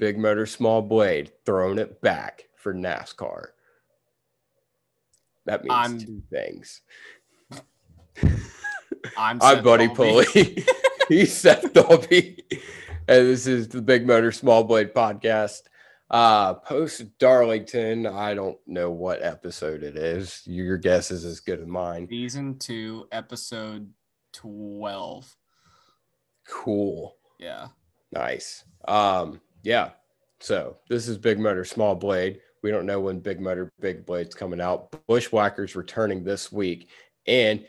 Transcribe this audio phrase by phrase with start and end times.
[0.00, 3.48] Big motor, small blade, throwing it back for NASCAR.
[5.44, 6.80] That means I'm- two things.
[9.16, 9.88] I'm, I'm Buddy.
[9.88, 10.64] Pulley.
[11.08, 12.42] He's Seth Dolby.
[13.08, 15.60] And this is the Big Motor Small Blade podcast.
[16.10, 18.06] Uh post Darlington.
[18.06, 20.42] I don't know what episode it is.
[20.46, 22.08] Your guess is as good as mine.
[22.08, 23.88] Season two, episode
[24.32, 25.36] twelve.
[26.48, 27.16] Cool.
[27.38, 27.68] Yeah.
[28.12, 28.64] Nice.
[28.88, 29.90] Um, yeah.
[30.40, 32.40] So this is Big Motor Small Blade.
[32.62, 34.90] We don't know when Big Motor Big Blade's coming out.
[35.06, 36.88] Bushwhackers returning this week.
[37.26, 37.64] And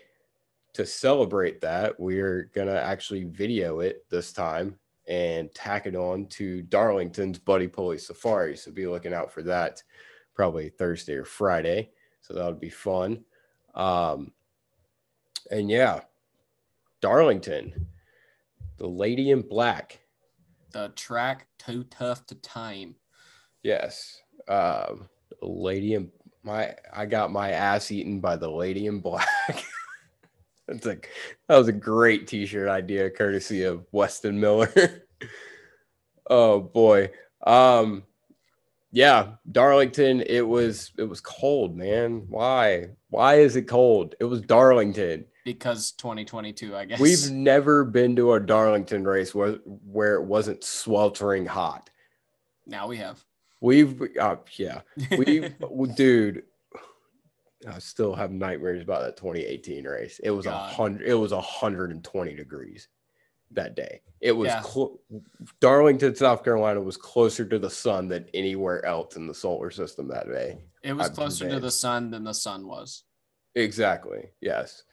[0.74, 6.62] to celebrate that, we're gonna actually video it this time and tack it on to
[6.64, 8.56] Darlington's Buddy Pulley Safari.
[8.56, 9.84] So be looking out for that
[10.34, 11.90] probably Thursday or Friday.
[12.22, 13.24] So that would be fun.
[13.76, 14.32] Um,
[15.50, 16.02] and yeah,
[17.02, 17.88] Darlington,
[18.78, 20.01] the lady in black.
[20.72, 22.96] The track too tough to tame.
[23.64, 24.22] Yes.
[24.48, 25.10] Um,
[25.42, 26.12] lady in
[26.44, 29.28] my I got my ass eaten by the lady in black.
[30.68, 31.10] That's like
[31.48, 35.04] that was a great t-shirt idea, courtesy of Weston Miller.
[36.30, 37.10] oh boy.
[37.46, 38.04] Um
[38.94, 42.26] yeah, Darlington, it was it was cold, man.
[42.28, 42.90] Why?
[43.10, 44.16] Why is it cold?
[44.20, 45.26] It was Darlington.
[45.44, 47.00] Because 2022, I guess.
[47.00, 49.54] We've never been to a Darlington race where
[49.86, 51.90] where it wasn't sweltering hot.
[52.66, 53.24] now we have.
[53.60, 54.82] We've, uh, yeah,
[55.18, 55.52] we,
[55.96, 56.44] dude,
[57.68, 60.20] I still have nightmares about that 2018 race.
[60.24, 62.88] It was a hundred, it was 120 degrees
[63.52, 64.02] that day.
[64.20, 64.62] It was Yeah.
[64.64, 65.00] clo-
[65.60, 70.08] Darlington, South Carolina was closer to the sun than anywhere else in the solar system
[70.08, 70.58] that day.
[70.82, 73.04] It was I've closer to the sun than the sun was.
[73.54, 74.30] Exactly.
[74.42, 74.84] Yes.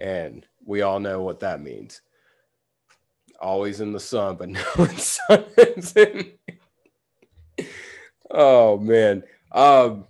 [0.00, 2.00] And we all know what that means.
[3.40, 6.32] Always in the sun, but no one's sun.
[8.30, 9.22] oh man.
[9.52, 10.04] Um,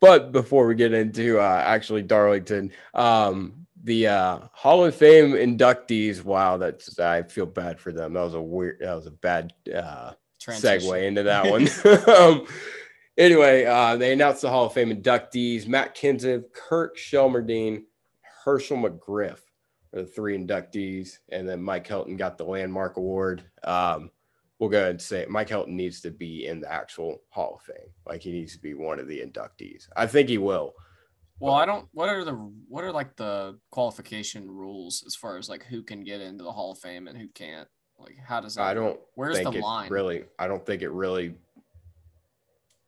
[0.00, 6.22] but before we get into uh, actually Darlington, um, the uh, Hall of Fame inductees.
[6.22, 8.12] Wow, that's I feel bad for them.
[8.12, 8.78] That was a weird.
[8.80, 10.90] That was a bad uh, Transition.
[10.90, 11.68] segue into that one.
[12.16, 12.46] um,
[13.16, 17.84] anyway, uh, they announced the Hall of Fame inductees: Matt Kenseth, Kirk Shelmerdine,
[18.46, 19.40] Hershel McGriff
[19.92, 23.42] are the three inductees, and then Mike Helton got the landmark award.
[23.64, 24.10] Um,
[24.58, 27.62] we'll go ahead and say Mike Helton needs to be in the actual Hall of
[27.62, 27.90] Fame.
[28.06, 29.88] Like he needs to be one of the inductees.
[29.96, 30.74] I think he will.
[31.38, 31.88] Well, I don't.
[31.92, 32.32] What are the
[32.68, 36.52] what are like the qualification rules as far as like who can get into the
[36.52, 37.68] Hall of Fame and who can't?
[37.98, 38.62] Like, how does that?
[38.62, 39.90] I don't Where's the line?
[39.90, 40.24] really.
[40.38, 41.34] I don't think it really.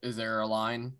[0.03, 0.93] Is there a line?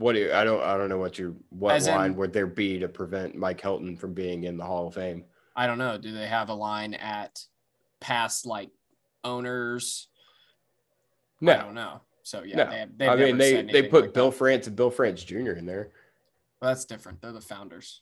[0.00, 2.32] What do you, I don't I don't know what your what As in- line would
[2.32, 5.24] there be to prevent Mike Helton from being in the Hall of Fame?
[5.54, 5.98] I don't know.
[5.98, 7.44] Do they have a line at
[8.00, 8.70] past like
[9.24, 10.08] owners?
[11.42, 11.52] No.
[11.52, 12.00] I don't know.
[12.22, 12.70] So yeah, No.
[12.96, 14.38] they have, I mean, they they put like Bill that.
[14.38, 15.52] France and Bill France Jr.
[15.52, 15.90] in there.
[16.62, 17.20] Well, that's different.
[17.20, 18.00] They're the founders.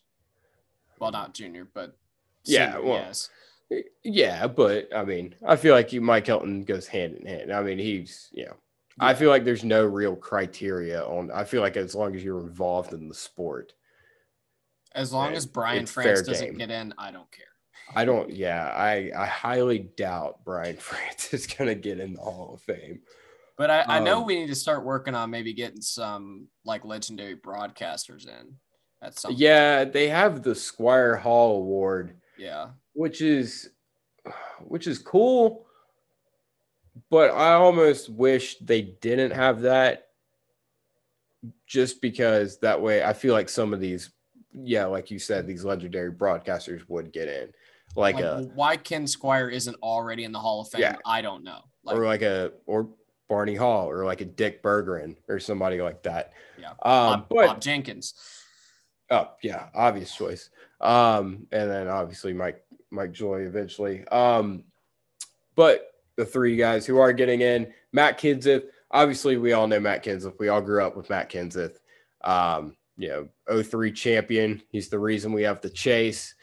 [1.00, 1.96] Well, not junior, but
[2.44, 3.30] Yeah, senior, well, yes.
[4.04, 7.52] Yeah, but I mean, I feel like you, Mike Helton goes hand in hand.
[7.52, 8.56] I mean, he's you know,
[9.00, 11.30] I feel like there's no real criteria on.
[11.30, 13.74] I feel like as long as you're involved in the sport,
[14.94, 16.58] As long as Brian France doesn't game.
[16.58, 17.44] get in, I don't care.
[17.94, 18.30] I don't.
[18.30, 23.00] Yeah, I I highly doubt Brian France is gonna get in the Hall of Fame.
[23.56, 26.84] But I, I know Um, we need to start working on maybe getting some like
[26.84, 28.54] legendary broadcasters in
[29.02, 29.34] at some.
[29.36, 32.20] Yeah, they have the Squier Hall Award.
[32.36, 32.68] Yeah.
[32.92, 33.70] which is
[34.60, 35.66] which is cool
[37.10, 40.08] but i almost wish they didn't have that
[41.66, 44.10] just because that way i feel like some of these
[44.52, 47.52] yeah like you said these legendary broadcasters would get in
[47.96, 50.82] like, Like, a why Ken Squier isn't already in the Hall of Fame?
[50.82, 50.96] Yeah.
[51.06, 51.60] I don't know.
[51.84, 52.90] Like, or like a or
[53.28, 56.70] barney hall or like a dick berggren or somebody like that Yeah.
[56.70, 58.14] um Bob, but Bob Jenkins.
[59.10, 60.50] Oh yeah, obvious choice.
[60.80, 64.06] Um, and then obviously Mike Mike Joy eventually.
[64.08, 64.64] Um,
[65.56, 68.64] but the three guys who are getting in, Matt Kenseth.
[68.90, 70.38] Obviously, we all know Matt Kenseth.
[70.38, 71.76] We all grew up with Matt Kenseth.
[72.22, 74.60] Um, you know, 03 champion.
[74.70, 76.34] He's the reason we have the chase.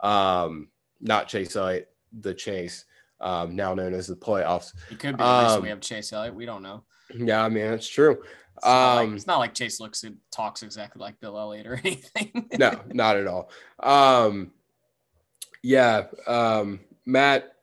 [0.00, 0.68] Um,
[1.00, 1.88] not Chase Elliott,
[2.20, 2.84] the chase,
[3.20, 4.72] um, now known as the playoffs.
[4.88, 6.34] He could be the reason Um, we have Chase Elliott.
[6.36, 6.84] We don't know.
[7.12, 8.22] Yeah, I mean that's true.
[8.56, 11.66] It's, not like, Um, it's not like Chase looks and talks exactly like Bill Elliott
[11.66, 12.48] or anything.
[12.58, 13.50] no, not at all.
[13.80, 14.52] Um,
[15.62, 17.54] yeah, um, Matt,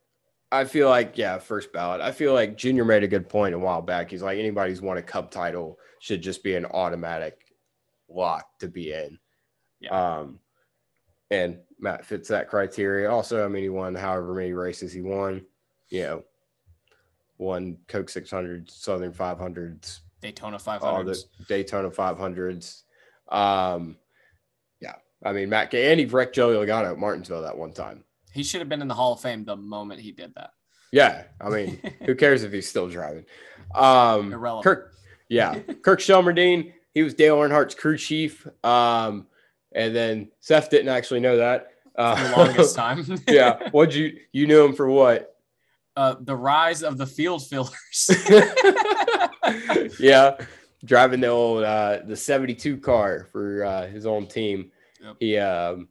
[0.52, 2.02] I feel like yeah, first ballot.
[2.02, 4.12] I feel like Junior made a good point a while back.
[4.12, 7.42] He's like anybody who's won a cup title should just be an automatic
[8.10, 9.18] lock to be in.
[9.80, 10.18] Yeah.
[10.18, 10.40] Um,
[11.32, 13.10] and Matt fits that criteria.
[13.12, 15.46] Also, I mean, he won however many races he won.
[15.90, 16.24] You know,
[17.38, 21.48] won Coke 600, Southern 500s, Daytona all the 500s.
[21.48, 22.84] Daytona 500s.
[23.28, 23.98] Um,
[24.80, 28.04] yeah, I mean Matt and he wrecked Joey Logano at Martinsville that one time.
[28.36, 30.52] He should have been in the Hall of Fame the moment he did that.
[30.92, 33.26] Yeah, I mean, who cares if he's still driving?
[33.74, 34.64] Um, Irrelevant.
[34.64, 34.94] Kirk,
[35.30, 38.46] yeah, Kirk Shelmerdine, he was Dale Earnhardt's crew chief.
[38.64, 39.28] Um,
[39.74, 41.72] and then Seth didn't actually know that.
[41.96, 43.06] For Uh, the longest time.
[43.28, 45.36] yeah, what you you knew him for what?
[45.98, 48.10] Uh, the rise of the field fillers.
[50.00, 50.36] yeah,
[50.84, 54.72] driving the old uh, the '72 car for uh, his own team.
[55.02, 55.16] Yep.
[55.20, 55.88] He um,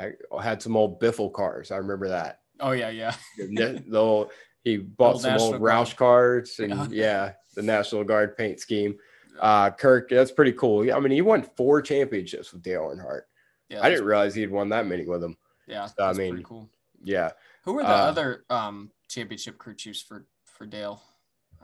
[0.00, 1.70] I- had some old Biffle cars.
[1.70, 2.40] I remember that.
[2.60, 3.14] oh yeah, yeah.
[3.38, 4.30] the, the old,
[4.64, 5.86] he bought Old some National old Guard.
[5.86, 6.86] Roush cards and Yeah.
[6.90, 7.32] yeah.
[7.54, 8.96] the National Guard paint scheme.
[9.40, 10.92] Uh, Kirk, that's pretty cool.
[10.94, 13.22] I mean, he won four championships with Dale Earnhardt.
[13.68, 15.36] Yeah, I didn't realize he'd won that many with him.
[15.66, 16.68] Yeah, I that's pretty mean, cool.
[17.02, 17.30] Yeah.
[17.64, 21.02] Who were the uh, other um championship crew chiefs for for Dale?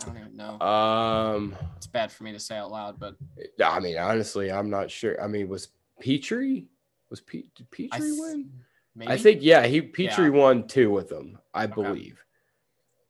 [0.01, 0.61] I don't even know.
[0.61, 3.17] Um, it's bad for me to say out loud, but
[3.63, 5.21] I mean, honestly, I'm not sure.
[5.23, 5.69] I mean, was
[6.01, 6.67] Petree
[7.11, 8.51] was Pe- did Petree th- win?
[8.95, 10.31] maybe I think yeah, he Petree Yeah.
[10.31, 11.75] won two with them, I Okay.
[11.75, 12.23] believe.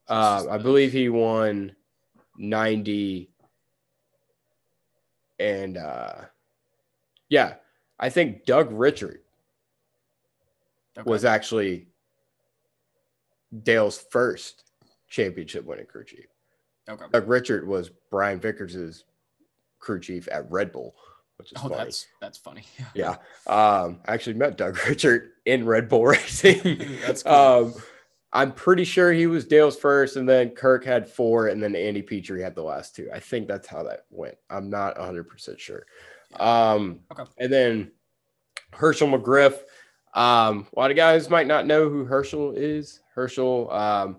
[0.09, 1.75] Uh, I believe he won
[2.39, 3.31] 90
[5.39, 6.23] and uh
[7.29, 7.56] yeah,
[7.99, 9.19] I think Doug Richert
[10.97, 11.09] okay.
[11.11, 11.89] was actually
[13.62, 14.65] Dale's first
[15.09, 16.27] championship winning crew chief.
[16.89, 17.05] okay.
[17.12, 19.05] Doug Richert was Brian Vickers's
[19.79, 20.95] crew chief at Red Bull,
[21.38, 21.76] which is Oh, funny.
[21.76, 22.64] that's that's funny.
[22.94, 23.17] Yeah.
[23.46, 26.61] Um, I actually met Doug Richard in Red Bull Racing.
[27.06, 27.32] That's cool.
[27.32, 27.75] Um,
[28.35, 32.02] I'm pretty sure he was Dale's first, and then Kirk had four, and then Andy
[32.02, 33.08] Petree had the last two.
[33.14, 34.35] I think that's how that went.
[34.50, 35.87] I'm not 100% sure.
[36.38, 37.23] Um, Okay.
[37.38, 37.93] And then
[38.75, 39.55] Hershel McGriff.
[40.12, 43.00] Um, a lot of guys might not know who Hershel is.
[43.17, 44.17] Hershel, um,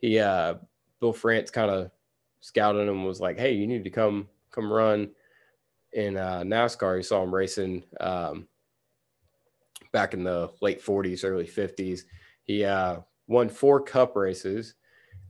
[0.00, 0.54] he, uh,
[1.00, 1.92] Bill France kind of
[2.40, 5.10] scouted him was like, hey, you need to come come run
[5.94, 6.96] in uh, NASCAR.
[6.96, 8.46] You saw him racing um,
[9.92, 12.02] back in the late 40s, early 50s.
[12.42, 14.74] He uh, won four cup races.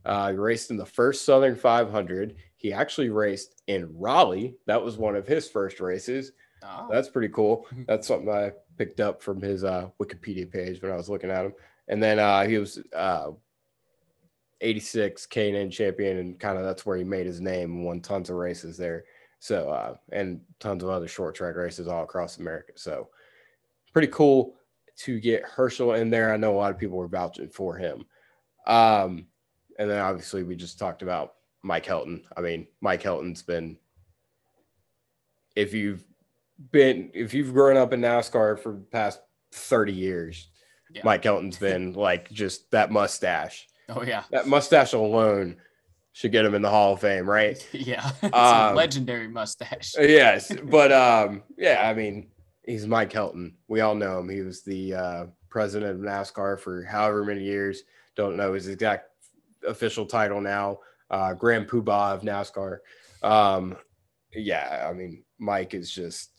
[0.03, 2.35] Uh, he raced in the first Southern 500.
[2.57, 4.55] He actually raced in Raleigh.
[4.65, 6.31] That was one of his first races.
[6.63, 7.67] Oh, That's pretty cool.
[7.87, 11.45] That's something I picked up from his uh, Wikipedia page when I was looking at
[11.45, 11.53] him.
[11.87, 13.31] And then uh, he was uh,
[14.61, 18.29] 86 K&N champion, and kind of that's where he made his name and won tons
[18.29, 19.05] of races there.
[19.45, 22.71] So, uh, and tons of other short track races all across America.
[22.77, 23.09] So,
[23.93, 24.55] pretty cool
[25.03, 26.33] to get Hershel in there.
[26.33, 28.05] I know a lot of people were vouching for him.
[28.65, 29.27] Um,
[29.77, 32.23] and then obviously we just talked about Mike Helton.
[32.35, 33.77] I mean, Mike Helton's been,
[35.55, 36.03] if you've
[36.71, 39.19] been, if you've grown up in NASCAR for the past
[39.51, 40.47] 30 years,
[40.91, 41.01] Yeah.
[41.05, 43.67] Mike Helton's been like just that mustache.
[43.89, 45.57] oh yeah, That mustache alone
[46.15, 47.67] should get him in the Hall of Fame, right?
[47.73, 48.09] yeah.
[48.23, 49.95] It's a Um, legendary mustache.
[49.99, 52.29] yes, but um, yeah, I mean,
[52.63, 53.51] he's Mike Helton.
[53.67, 54.29] We all know him.
[54.29, 57.83] He was the uh, president of NASCAR for however many years.
[58.15, 59.09] Don't know his exact
[59.67, 60.79] official title now.
[61.09, 62.77] Uh, Grand Poobah of NASCAR.
[63.21, 63.75] Um,
[64.33, 66.29] yeah, I mean, Mike is just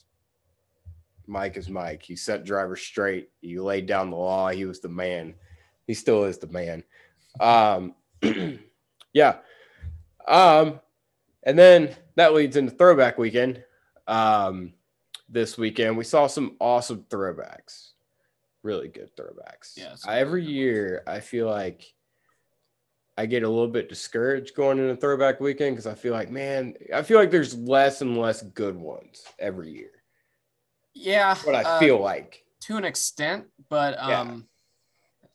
[1.27, 2.03] Mike is Mike.
[2.03, 3.29] He set drivers straight.
[3.43, 4.49] He laid down the law.
[4.49, 5.35] He was the man.
[5.87, 6.83] He still is the man.
[7.41, 7.95] Um,
[9.13, 9.37] yeah.
[10.27, 10.81] Um,
[11.43, 13.63] and then that leads into throwback weekend.
[14.07, 14.75] Um,
[15.29, 17.91] this weekend we saw some awesome throwbacks,
[18.63, 19.77] really good throwbacks.
[19.77, 21.93] Yeah, every good year I feel like
[23.19, 26.75] I get a little bit discouraged going into throwback weekend because I feel like, man,
[26.95, 29.91] I feel like there's less and less good ones every year.
[30.95, 32.45] Yeah, What I uh, feel like.
[32.63, 34.47] to an extent, but um,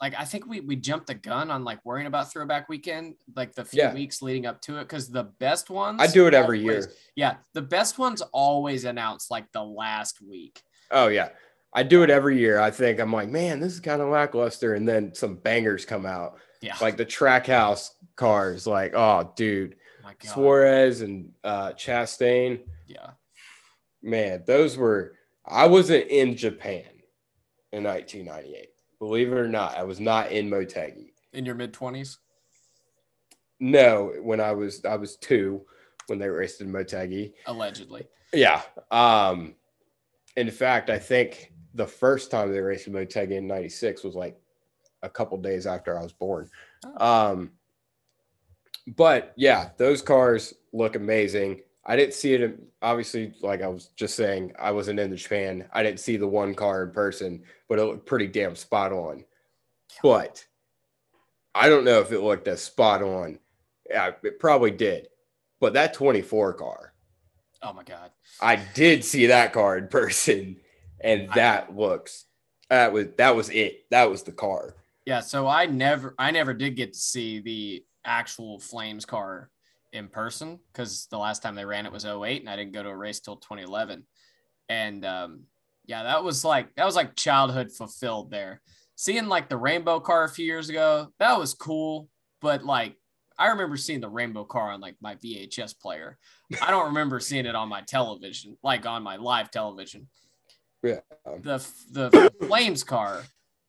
[0.02, 3.54] like I think we we jumped the gun on like worrying about throwback weekend, like
[3.54, 3.94] the few Yeah.
[3.94, 6.94] weeks leading up to it, because the best ones I do it every always- year.
[7.16, 10.62] Yeah, the best ones always announce like the last week.
[10.90, 11.30] Oh yeah.
[11.74, 12.60] I do it every year.
[12.60, 14.74] I think I'm like, man, this is kind of lackluster.
[14.74, 16.38] And then some bangers come out.
[16.62, 20.34] Yeah, Like the Trackhouse cars, like, oh dude, my God.
[20.34, 22.62] Suarez and uh Chastain.
[22.88, 23.12] Yeah,
[24.02, 25.16] Man, those were
[25.46, 26.84] I wasn't in Japan
[27.72, 28.68] in 1998.
[29.02, 31.10] Believe it or not, I was not in Motegi.
[31.34, 32.20] in your mid twenties.
[33.60, 35.66] No, when I was I was two
[36.06, 37.34] when they raced in Motegi.
[37.48, 38.08] Allegedly.
[38.32, 38.62] Yeah.
[38.92, 39.56] Um
[40.38, 44.40] in fact, I think the first time they raced in Motegi in 96 was like
[45.02, 46.48] a couple days after I was born.
[46.98, 47.54] Um
[48.96, 51.62] but yeah, those cars look amazing.
[51.86, 55.68] I didn't see it obviously like I was just saying I wasn't in the Japan.
[55.74, 59.26] I didn't see the one car in person, but it looked pretty damn spot on.
[60.04, 60.46] But
[61.56, 63.40] I don't know if it looked as spot on
[63.90, 65.08] Yeah, it probably did.
[65.60, 66.94] But that 24 car,
[67.64, 68.12] Oh my god.
[68.42, 70.58] I did see that car in person,
[71.00, 72.26] and I- that looks
[72.70, 73.86] that was that was it.
[73.90, 74.76] That was the car.
[75.06, 79.50] Yeah, so I never I never did get to see the actual Flames car
[79.94, 82.84] in person because the last time they ran it was 08 and I didn't go
[82.84, 84.06] to a race till 2011.
[84.70, 85.44] And um,
[85.86, 88.62] yeah, that was like that was like childhood fulfilled there.
[88.96, 92.08] Seeing like the rainbow car a few years ago, that was cool,
[92.42, 92.96] but like
[93.38, 96.18] I remember seeing the rainbow car on like my VHS player.
[96.62, 100.08] I don't remember seeing it on my television, like on my live television.
[100.84, 101.00] Yeah.
[101.26, 103.24] The the Flames car,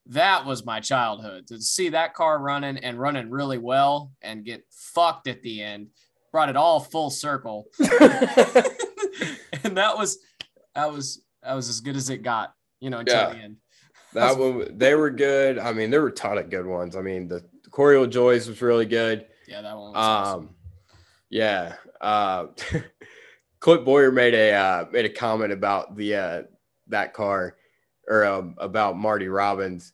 [0.07, 1.47] that was my childhood.
[1.49, 5.89] To see that car running and running really well and get fucked at the end
[6.33, 7.67] brought it all full circle.
[7.81, 10.19] and that was
[10.75, 13.33] that was that was as good as it got, you know, until Yeah.
[13.33, 13.57] the end.
[14.15, 15.59] That one, they were good.
[15.59, 16.97] I mean, there were a ton of good ones.
[16.97, 19.27] I mean, the Corey LaJoie's was really good.
[19.49, 20.41] Yeah, that one was awesome.
[20.41, 20.55] Um,
[21.31, 21.75] yeah.
[22.01, 22.47] Uh,
[23.61, 26.43] Clint Bowyer made a uh, made a comment about the uh,
[26.89, 27.57] that car
[28.09, 29.93] or um, about Marty Robbins.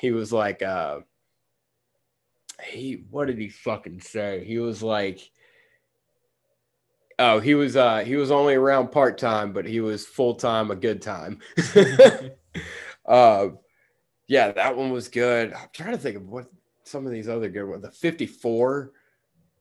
[0.00, 1.00] He was like, uh,
[2.64, 4.44] he what did he fucking say?
[4.44, 5.30] He was like,
[7.18, 10.70] oh, he was uh, he was only around part time, but he was full time
[10.70, 11.40] a good time.
[13.06, 13.48] uh,
[14.28, 15.52] yeah, that one was good.
[15.52, 16.46] I'm trying to think of what
[16.84, 17.82] some of these other good ones.
[17.82, 18.92] The 54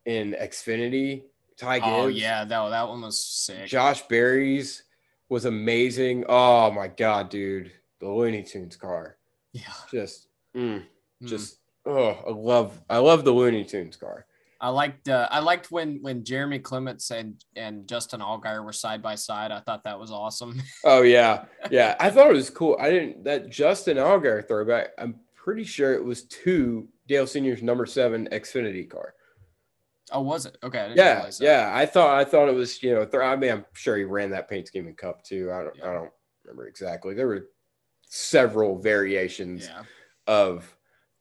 [0.06, 1.24] in Xfinity.
[1.58, 1.90] Ty Gibbs.
[1.92, 3.68] Oh yeah, that that one was sick.
[3.68, 4.84] Josh Berry's
[5.30, 6.26] was amazing.
[6.28, 9.18] Oh my god, dude, the Looney Tunes car.
[9.54, 9.62] yeah.
[9.90, 10.84] Just, mm,
[11.24, 11.28] Mm.
[11.28, 14.26] just, oh, I love, I love the Looney Tunes car.
[14.62, 19.02] I liked uh, I liked when when Jeremy Clements and and Justin Allgaier were side
[19.02, 19.52] by side.
[19.52, 20.62] I thought that was awesome.
[20.86, 21.96] Oh yeah, yeah.
[22.00, 22.78] I thought it was cool.
[22.80, 24.90] I didn't that Justin Allgaier throwback.
[24.98, 29.14] I'm pretty sure it was to Dale Senior's number seven Xfinity car.
[30.12, 30.58] Oh, was it?
[30.64, 30.80] Okay.
[30.80, 31.40] I didn't Yeah, that.
[31.42, 31.72] yeah.
[31.74, 33.06] I thought I thought it was you know.
[33.06, 35.52] Th- I mean, I'm sure he ran that paint scheme in Cup too.
[35.52, 35.90] I don't Yeah.
[35.90, 36.12] I don't
[36.44, 37.14] remember exactly.
[37.14, 37.48] There were
[38.08, 39.82] several variations Yeah.
[40.28, 40.75] of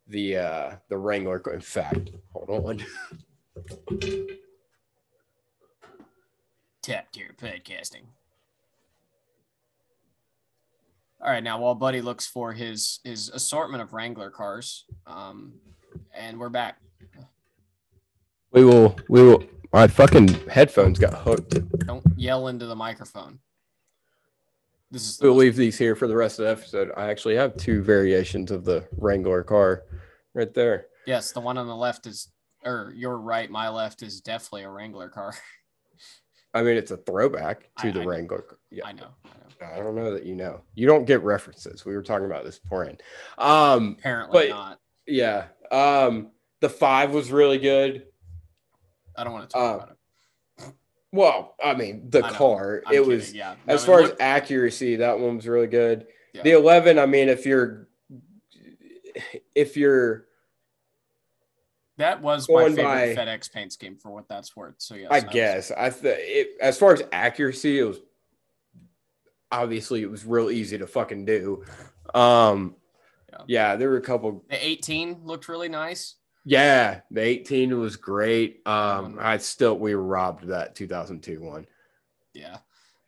[0.06, 1.42] the uh the Wrangler.
[1.52, 2.84] In fact, hold on.
[6.82, 8.04] Tap tier podcasting.
[11.20, 15.54] All right, now while Buddy looks for his his assortment of Wrangler cars, um,
[16.14, 16.78] and we're back.
[18.52, 18.96] We will.
[19.08, 19.42] We will.
[19.72, 21.58] My fucking headphones got hooked.
[21.86, 23.40] Don't yell into the microphone.
[24.94, 26.92] This is We'll leave these here for the rest of the episode.
[26.96, 29.82] I actually have two variations of the Wrangler car
[30.34, 30.86] right there.
[31.04, 32.28] yes, the one on the left is,
[32.64, 35.34] or your right, my left is definitely a Wrangler car.
[36.54, 38.04] I mean, it's a throwback to I- the I.
[38.04, 38.42] Wrangler.
[38.42, 38.58] car.
[38.70, 39.72] Yeah, I know, I know.
[39.74, 40.60] I don't know that you know.
[40.76, 41.84] You don't get references.
[41.84, 43.02] We were talking about this beforehand.
[43.36, 44.78] Um, Apparently not.
[45.08, 45.46] yeah.
[45.72, 48.06] Um, the five was really good.
[49.16, 49.93] I don't want to talk uh, about it.
[51.14, 52.76] Well, I mean, the I car.
[52.78, 53.54] It kidding, was yeah.
[53.68, 56.08] as far it as accuracy, that one was really good.
[56.32, 56.42] Yeah.
[56.42, 56.98] The eleven.
[56.98, 57.86] I mean, if you're
[59.54, 60.26] if you're
[61.98, 64.74] that was my favorite by- FedEx paint scheme for what that's worth.
[64.78, 68.00] So yes, I was- guess I th- it, as far as accuracy, it was
[69.52, 71.64] obviously it was real easy to fucking do.
[72.12, 72.74] Um,
[73.30, 73.38] Yeah.
[73.46, 74.44] yeah, there were a couple.
[74.50, 76.16] the 18 looked really nice.
[76.44, 78.60] Yeah, the 18 was great.
[78.66, 79.22] Um, Mhm.
[79.22, 81.66] I still we robbed that 2002 one,
[82.34, 82.58] Yeah.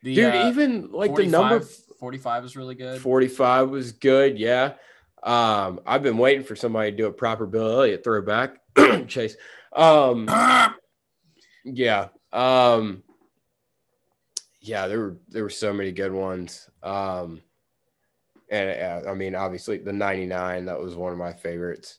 [0.02, 0.34] The, dude.
[0.34, 3.00] uh, even like the number 45 is really good.
[3.00, 4.38] 45 was good.
[4.38, 4.74] Yeah.
[5.22, 8.60] Um, I've been waiting for somebody to do a proper Bill Elliott throwback.
[9.08, 9.36] Chase.
[9.72, 10.28] Um,
[11.64, 12.08] yeah.
[12.32, 13.02] Um,
[14.60, 16.68] yeah, there were there were so many good ones.
[16.82, 17.40] Um,
[18.50, 21.98] and uh, I mean, obviously the 99, that was one of my favorites.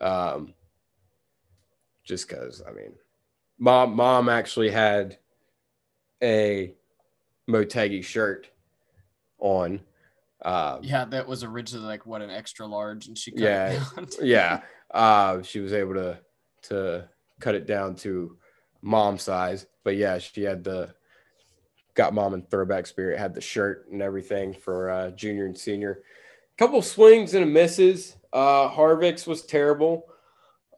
[0.00, 0.52] Um,
[2.06, 2.94] just because I mean,
[3.58, 5.18] mom mom actually had
[6.22, 6.74] a
[7.50, 8.48] Motegi shirt
[9.38, 9.80] on.
[10.44, 13.68] Um, yeah, that was originally like what an extra large, and she cut Yeah.
[13.72, 14.08] it down.
[14.22, 14.60] yeah
[14.92, 16.18] uh she was able to
[16.62, 17.08] to
[17.40, 18.36] cut it down to
[18.82, 20.94] mom size but yeah she had the
[21.94, 26.02] got mom in throwback spirit had the shirt and everything for uh junior and senior
[26.56, 30.04] couple swings and a misses uh harvick's was terrible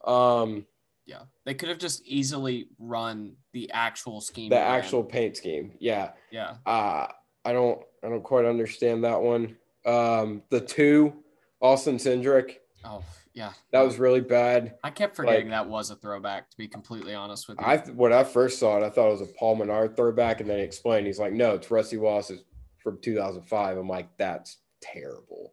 [0.06, 0.64] um
[1.08, 4.50] yeah, they could have just easily run the actual scheme.
[4.50, 4.78] the ran.
[4.78, 7.06] actual paint scheme yeah yeah, uh
[7.44, 11.12] i don't i don't quite understand that one um the two
[11.60, 13.02] austin cindric oh
[13.34, 16.50] yeah, that was really bad I kept forgetting like- that was a throwback.
[16.50, 19.12] To be completely honest with you, I when I first saw it, I thought it
[19.12, 22.42] was a Paul Menard throwback, and then he explained he's like, no, it's Rusty Wallace's
[22.82, 23.78] from 2005.
[23.78, 25.52] I'm like, that's terrible.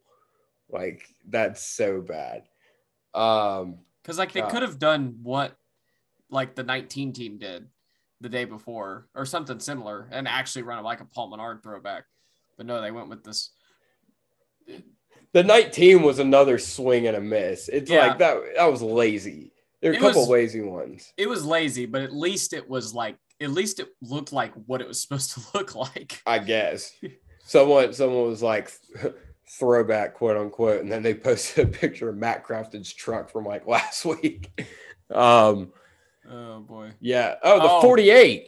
[0.68, 2.46] Like that's so bad.
[3.14, 5.58] Um, because like they uh, could have done what
[6.30, 7.66] like the 19 team did
[8.22, 12.04] the day before or something similar and actually run it like a Paul Menard throwback.
[12.56, 13.52] But no, they went with this.
[15.34, 17.68] The 19 was another swing and a miss.
[17.68, 18.08] It's Yeah.
[18.08, 19.52] like that that was lazy.
[19.82, 21.12] There were a couple was- lazy ones.
[21.18, 24.82] It was lazy, but at least it was like at least it looked like what
[24.82, 26.22] it was supposed to look like.
[26.28, 26.94] I guess.
[27.44, 28.72] Someone someone was like
[29.48, 33.68] throwback quote unquote, and then they posted a picture of Matt Crafton's truck from like
[33.68, 34.50] last week.
[35.12, 35.72] Um
[36.30, 36.92] Oh boy.
[37.00, 37.36] yeah.
[37.44, 37.82] Oh, the Oh.
[37.82, 38.48] 48.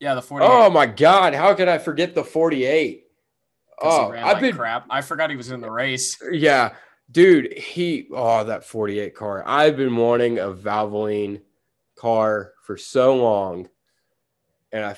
[0.00, 0.48] Yeah, the 48.
[0.50, 3.04] Oh my god, how could I forget the 48?
[3.80, 4.86] 'cause he Oh, I've like been crap.
[4.90, 6.18] I forgot he was in the race.
[6.32, 6.74] yeah,
[7.12, 9.44] dude, he oh that 48 car.
[9.46, 11.42] I've been wanting a Valvoline
[11.96, 13.68] car for so long.
[14.72, 14.96] And I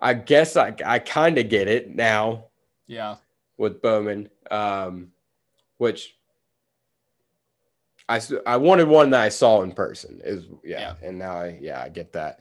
[0.00, 2.46] I guess I I kind of get it now
[2.88, 3.16] Yeah.
[3.58, 4.30] With Bowman.
[4.50, 5.12] Um
[5.76, 6.14] which
[8.08, 11.90] I wanted one that I saw in person is yeah, and now I yeah, I
[11.90, 12.40] get that.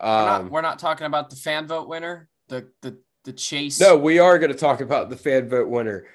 [0.00, 3.78] We're not, Um we're not talking about the fan vote winner, the the the chase.
[3.80, 6.06] No, we are going to talk about the fan vote winner.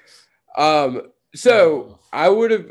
[0.56, 2.66] Um, so I would have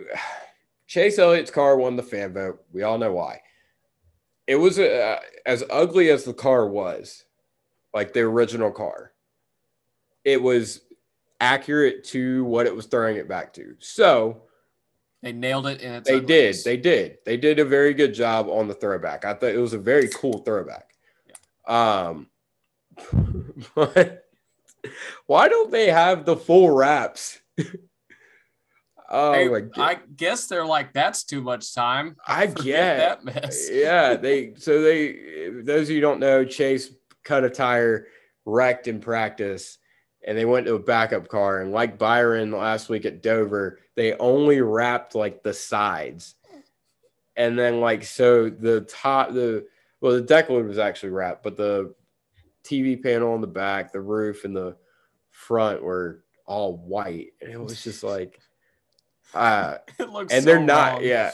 [0.87, 2.61] Chase Elliott's car won the fan vote.
[2.71, 3.41] We all know why.
[4.45, 7.23] It was uh, as ugly as the car was,
[7.93, 9.13] like the original car.
[10.25, 10.81] It was
[11.39, 13.75] accurate to what it was throwing it back to.
[13.79, 14.43] So
[15.21, 16.55] they nailed it its they did.
[16.65, 17.17] They did.
[17.25, 19.23] They did a very good job on the throwback.
[19.23, 20.89] I thought it was a very cool throwback.
[21.65, 22.27] Um,
[23.75, 24.25] but
[25.27, 27.39] why don't they have the full wraps?
[29.09, 29.63] oh my!
[29.77, 32.17] I guess they're like that's too much time.
[32.27, 32.97] I, get.
[32.97, 33.69] that mess.
[33.71, 34.55] yeah, they.
[34.55, 35.51] So they.
[35.63, 36.91] Those of you who don't know, Chase
[37.23, 38.07] cut a tire,
[38.45, 39.77] wrecked in practice,
[40.25, 41.61] and they went to a backup car.
[41.61, 46.35] And like Byron last week at Dover, they only wrapped like the sides,
[47.35, 49.65] and then like so the top the
[50.01, 51.93] well the deck lid was actually wrapped, but the
[52.63, 54.75] TV panel on the back, the roof, and the
[55.31, 58.39] front were all white, and it was just like.
[59.33, 61.03] Uh, It looks and so they're not, wrong.
[61.05, 61.31] yeah.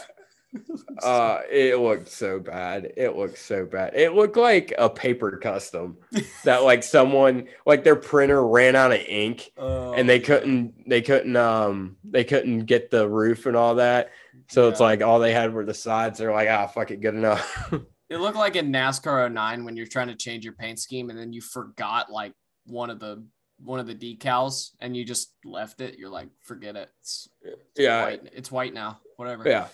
[1.02, 2.92] Uh, it looked so bad.
[2.98, 3.94] It looked so bad.
[3.96, 5.98] It looked like a paper custom
[6.44, 11.02] that like someone like their printer ran out of ink Oh, and they couldn't they
[11.02, 14.12] couldn't um they couldn't get the roof and all that.
[14.50, 16.20] So it's like all they had were the sides.
[16.20, 17.74] They're like, ah, fuck it, good enough.
[18.10, 21.20] It looked like in NASCAR 09 when you're trying to change your paint scheme and
[21.20, 22.34] then you forgot like
[22.66, 23.24] one of the
[23.64, 26.00] one of the decals and you just left it.
[26.00, 26.90] You're like, forget it.
[27.02, 27.30] It's
[27.78, 28.22] yeah, white.
[28.34, 29.00] It's white now.
[29.18, 29.48] Whatever.
[29.48, 29.68] yeah.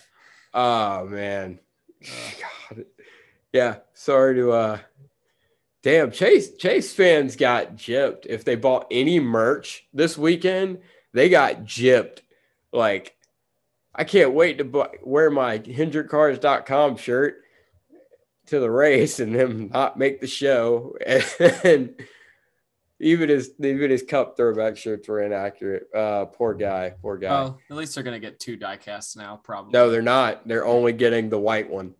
[0.56, 1.60] Oh man,
[2.70, 2.86] God.
[3.52, 4.78] Yeah, sorry to uh
[5.82, 8.24] damn Chase Chase fans got gypped.
[8.24, 10.78] If they bought any merch this weekend,
[11.12, 12.20] they got gypped.
[12.72, 13.16] Like
[13.94, 17.42] I can't wait to buy, wear my HendrickCars.com shirt
[18.46, 20.96] to the race and them not make the show.
[21.64, 21.94] And
[23.00, 25.88] even his even his cup throwback shirts were inaccurate.
[25.94, 27.44] Uh poor guy, poor guy.
[27.44, 29.72] Oh, at least they're gonna get two die casts now, probably.
[29.72, 30.46] No, they're not.
[30.46, 31.94] They're only getting the white one.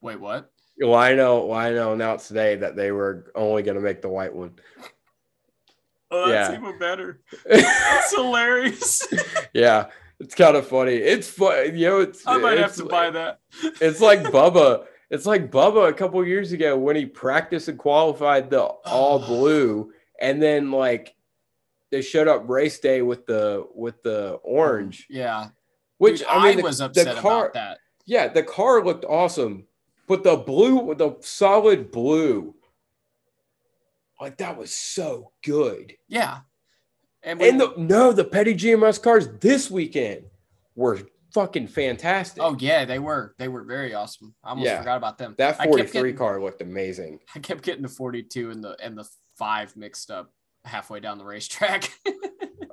[0.00, 0.50] Wait, what?
[0.80, 1.46] Well, I know.
[1.46, 4.52] Well, I know announced today that they were only going to make the white one.
[6.10, 7.20] Oh, that's even better.
[7.44, 9.06] That's hilarious.
[9.52, 9.88] yeah,
[10.20, 10.94] it's kind of funny.
[10.94, 11.76] It's fun.
[11.76, 12.26] You know, it's.
[12.26, 13.40] I might have to buy that.
[13.80, 14.86] It's like Bubba.
[15.10, 19.92] It's like Bubba a couple years ago when he practiced and qualified the all blue,
[20.20, 21.14] and then like
[21.90, 25.48] they showed up race day with the with the orange, Yeah.
[25.96, 27.78] which Dude, I mean, the- was the upset car, about that.
[28.04, 29.66] Yeah, the car looked awesome,
[30.06, 32.54] but the blue, the solid blue,
[34.20, 35.94] like that was so good.
[36.08, 36.40] Yeah.
[37.22, 40.24] And, we, And the no, the petty GMS cars this weekend
[40.74, 41.00] were
[41.34, 42.42] fucking fantastic.
[42.42, 43.34] oh yeah, they were.
[43.38, 44.34] They were very awesome.
[44.44, 44.78] I almost Yeah.
[44.78, 45.34] forgot about them.
[45.38, 47.20] that 43 getting- car looked amazing.
[47.34, 50.32] I kept getting the 42 and the and the five mixed up
[50.64, 51.90] halfway down the racetrack.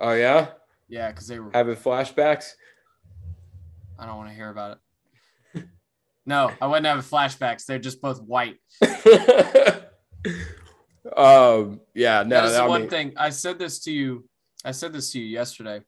[0.02, 0.48] Oh yeah,
[0.90, 1.50] yeah, because they were.
[1.54, 2.50] having flashbacks.
[3.98, 4.78] I don't want to hear about
[5.54, 5.64] it.
[6.26, 7.66] No, I wouldn't have flashbacks.
[7.66, 8.58] They're just both white.
[11.16, 13.14] um, yeah, no, that is one mean, thing.
[13.16, 14.28] I said this to you.
[14.64, 15.82] I said this to you yesterday.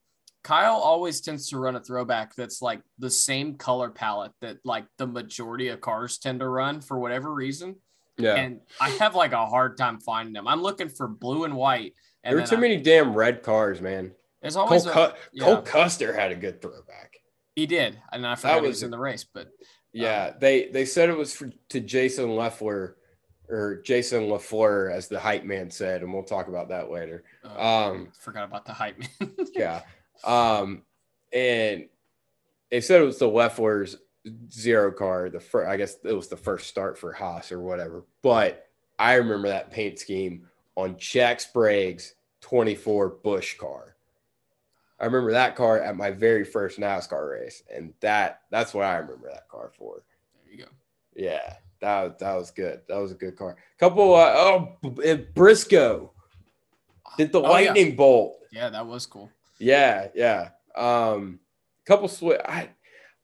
[0.47, 4.85] Kyle always tends to run a throwback that's like the same color palette that like
[4.97, 7.75] the majority of cars tend to run for whatever reason.
[8.17, 8.35] yeah.
[8.35, 10.47] And I have like a hard time finding them.
[10.47, 11.95] I'm looking for blue and white.
[12.23, 14.13] And there are too I- many damn red cars, man.
[14.41, 15.43] There's Cole, always a, Cu- yeah.
[15.43, 17.17] Cole Custer had a good throwback.
[17.55, 19.25] he did, and I forgot he was- was in the race.
[19.25, 19.49] But
[19.91, 22.95] Yeah, they they said it was for, to Jason Leffler
[23.49, 27.23] or Jason Lafleur, as the hype man said, and we'll talk about that later.
[27.43, 29.35] uh, Um, forgot about the hype man.
[29.53, 29.81] yeah,
[30.23, 30.83] um,
[31.33, 31.87] and
[32.71, 33.97] they said it was the Leffler's
[34.51, 35.29] zero car.
[35.29, 38.03] The first, I guess it was the first start for Haas or whatever.
[38.21, 38.67] But
[38.99, 43.95] I remember that paint scheme on Jack Sprague's 24 Busch car.
[44.99, 48.97] I remember that car at my very first NASCAR race, and that that's what I
[48.97, 50.01] remember that car for.
[50.43, 50.69] There you go.
[51.15, 52.81] Yeah, that that was good.
[52.87, 53.57] That was a good car.
[53.79, 54.75] Couple uh, oh
[55.35, 56.11] Briscoe
[57.17, 57.49] did the Oh, yeah.
[57.49, 58.39] lightning bolt.
[58.51, 59.29] Yeah, that was cool.
[59.59, 60.49] Yeah, yeah.
[60.75, 61.39] Um,
[61.85, 62.69] couple swi I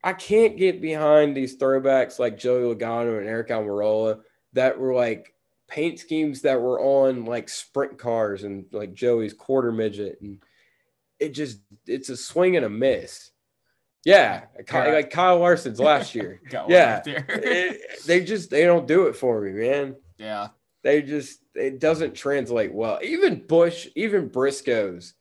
[0.03, 4.19] I can't get behind these throwbacks like Joey Logano and Eric Almirola
[4.53, 5.33] that were like
[5.67, 10.41] paint schemes that were on like sprint cars and like Joey's quarter midget and
[11.19, 13.31] it just it's a swing and a miss.
[14.05, 14.87] Yeah, Ky- Yeah.
[14.93, 16.41] like Kyle Larson's last year.
[16.49, 17.01] Got Yeah.
[17.05, 20.49] It- they just they don't do it for me, man yeah.
[20.83, 22.99] they just it doesn't translate well.
[23.03, 25.13] Even Bush, even Briscoes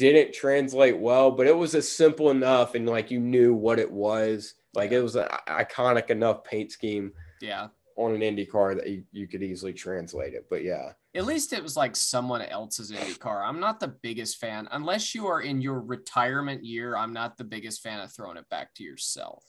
[0.00, 3.90] didn't translate well, but it was a simple enough and like you knew what it
[3.92, 4.54] was.
[4.72, 7.68] Like it was an iconic enough paint scheme Yeah.
[7.96, 10.46] on an Indy car that you, you could easily translate it.
[10.48, 13.44] But yeah, At least it was like someone else's Indy car.
[13.44, 16.96] I'm not the biggest fan, unless you are in your retirement year.
[16.96, 19.44] I'm not the biggest fan of throwing it back to yourself.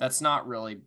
[0.00, 0.80] That's not really,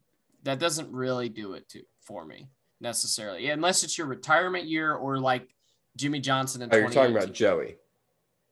[0.44, 2.50] that doesn't really do it to for me
[2.82, 5.48] necessarily, Yeah, unless it's your retirement year or like
[5.96, 7.78] Jimmie Johnson in oh, you're talking about Joey.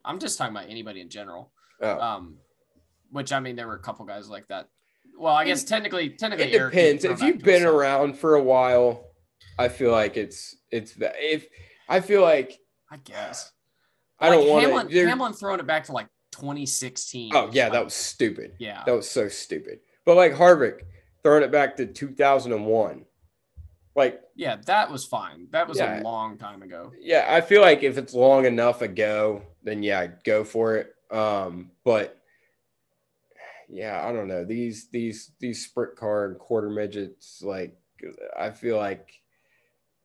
[0.08, 1.52] I'm just talking about anybody in general.
[1.82, 2.00] Oh.
[2.00, 2.38] Um,
[3.12, 4.68] which I mean, there were a couple guys like that.
[5.18, 7.04] Well, I guess technically, technically, it depends.
[7.06, 7.76] If you've been himself.
[7.76, 9.06] around for a while,
[9.58, 11.48] I feel like it's it's if
[11.90, 12.60] I feel like
[12.92, 13.52] I guess.
[14.20, 15.08] I Like don't want Hamlin, to.
[15.08, 17.32] Hamlin throwing it back to like 2016.
[17.36, 18.54] Oh yeah, Like, that was stupid.
[18.60, 18.84] yeah.
[18.86, 19.80] That was so stupid.
[20.06, 20.82] But like Harvick
[21.24, 23.06] throwing it back to 2001.
[23.98, 25.48] Like, Yeah, that was fine.
[25.52, 26.00] That was Yeah.
[26.00, 26.94] a long time ago.
[27.00, 30.94] yeah, I feel like if it's long enough ago, then yeah, go for it.
[31.12, 32.22] Um, but
[33.68, 34.46] yeah, I don't know.
[34.46, 37.76] These these these sprint car and quarter midgets, like
[38.38, 39.20] I feel like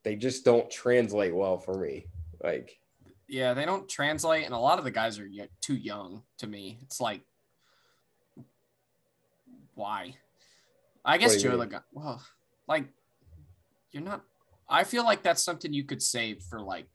[0.04, 2.06] they just don't translate well for me.
[2.42, 2.80] Like,
[3.28, 6.46] Yeah, they don't translate, and a lot of the guys are y- too young to
[6.46, 6.78] me.
[6.82, 7.20] It's like,
[9.74, 10.16] why?
[11.04, 11.58] I guess What do you Joe?
[11.66, 11.82] Logano.
[11.92, 12.22] Well,
[12.66, 12.86] like,
[13.92, 14.24] you're not.
[14.68, 16.86] I feel like that's something you could save for like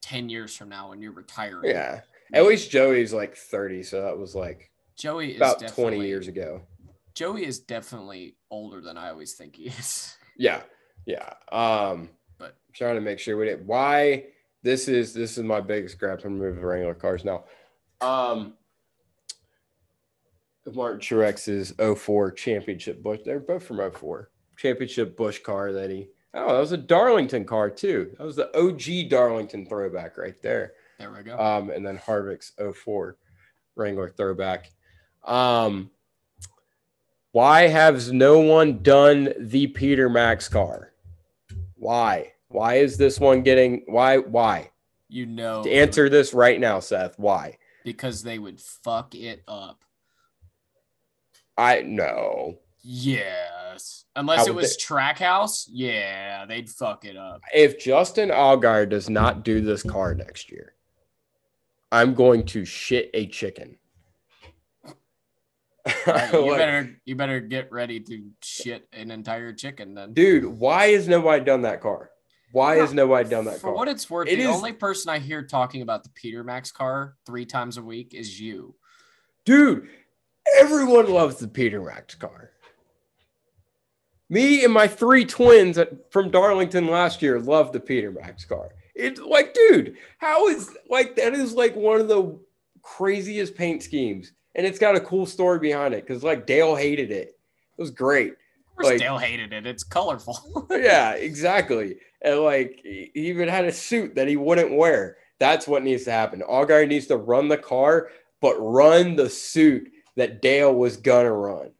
[0.00, 1.70] ten years from now when you're retiring.
[1.70, 2.00] yeah.
[2.34, 6.62] At least Joey's like 30, so that was like Joey is about 20 years ago.
[7.14, 10.16] Joey is definitely older than I always think he is.
[10.38, 10.62] Yeah,
[11.04, 11.34] yeah.
[11.52, 13.66] Um, But- I'm trying to make sure we did.
[13.66, 14.24] Why
[14.62, 16.20] this is this is my biggest grab.
[16.24, 17.44] I'm moving regular cars now.
[18.00, 18.54] Um,
[20.72, 23.20] Martin Truex's 04 championship Busch.
[23.26, 26.08] They're both from 04 championship Busch car that he.
[26.34, 28.14] Oh, that was a Darlington car too.
[28.18, 30.72] That was the OG Darlington throwback right there.
[30.98, 31.38] There we go.
[31.38, 33.16] Um, and then Harvick's 04
[33.76, 34.70] Wrangler throwback.
[35.24, 35.90] Um,
[37.32, 40.92] why has no one done the Peter Max car?
[41.76, 42.32] Why?
[42.48, 44.18] Why is this one getting why?
[44.18, 44.70] Why?
[45.08, 47.18] you know, To Answer this right now, Seth.
[47.18, 47.58] Why?
[47.84, 49.84] because they would fuck it up.
[51.58, 52.58] I know.
[52.82, 54.04] Yes.
[54.16, 57.40] Unless it was they- Trackhouse, yeah, they'd fuck it up.
[57.54, 60.74] If Justin Allgaier does not do this car next year,
[61.90, 63.76] I'm going to shit a chicken.
[66.06, 70.12] Alright, you Like- better you better get ready to shit an entire chicken then.
[70.12, 72.10] dude, why has nobody done that car?
[72.52, 73.74] Why has nobody done that For car?
[73.74, 76.70] what it's worth, It the is- only person I hear talking about the Peter Max
[76.70, 78.74] car three times a week is you.
[79.44, 79.88] Dude,
[80.58, 82.50] everyone loves the Peter Max car.
[84.32, 88.70] Me and my three twins at- from Darlington last year loved the Peter Max car.
[88.94, 92.38] It's like, dude, how is like that is like one of the
[92.80, 97.10] craziest paint schemes, and it's got a cool story behind it because like Dale hated
[97.10, 97.28] it.
[97.76, 98.32] It was great.
[98.32, 99.66] Of course, Like- Dale hated it.
[99.66, 100.66] It's colorful.
[100.70, 101.96] yeah, exactly.
[102.22, 105.18] And like he even had a suit that he wouldn't wear.
[105.40, 106.40] That's what needs to happen.
[106.48, 108.08] Allgaier needs to run the car,
[108.40, 111.72] but run the suit that Dale was gonna run.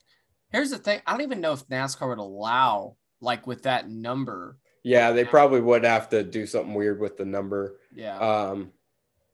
[0.52, 4.58] Here's the thing: I don't even know if NASCAR would allow, like, with that number.
[4.84, 7.78] Yeah, they probably would have to do something weird with the number.
[7.94, 8.72] Yeah, Um,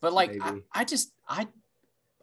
[0.01, 0.59] but like, I.
[0.73, 1.49] I just, I,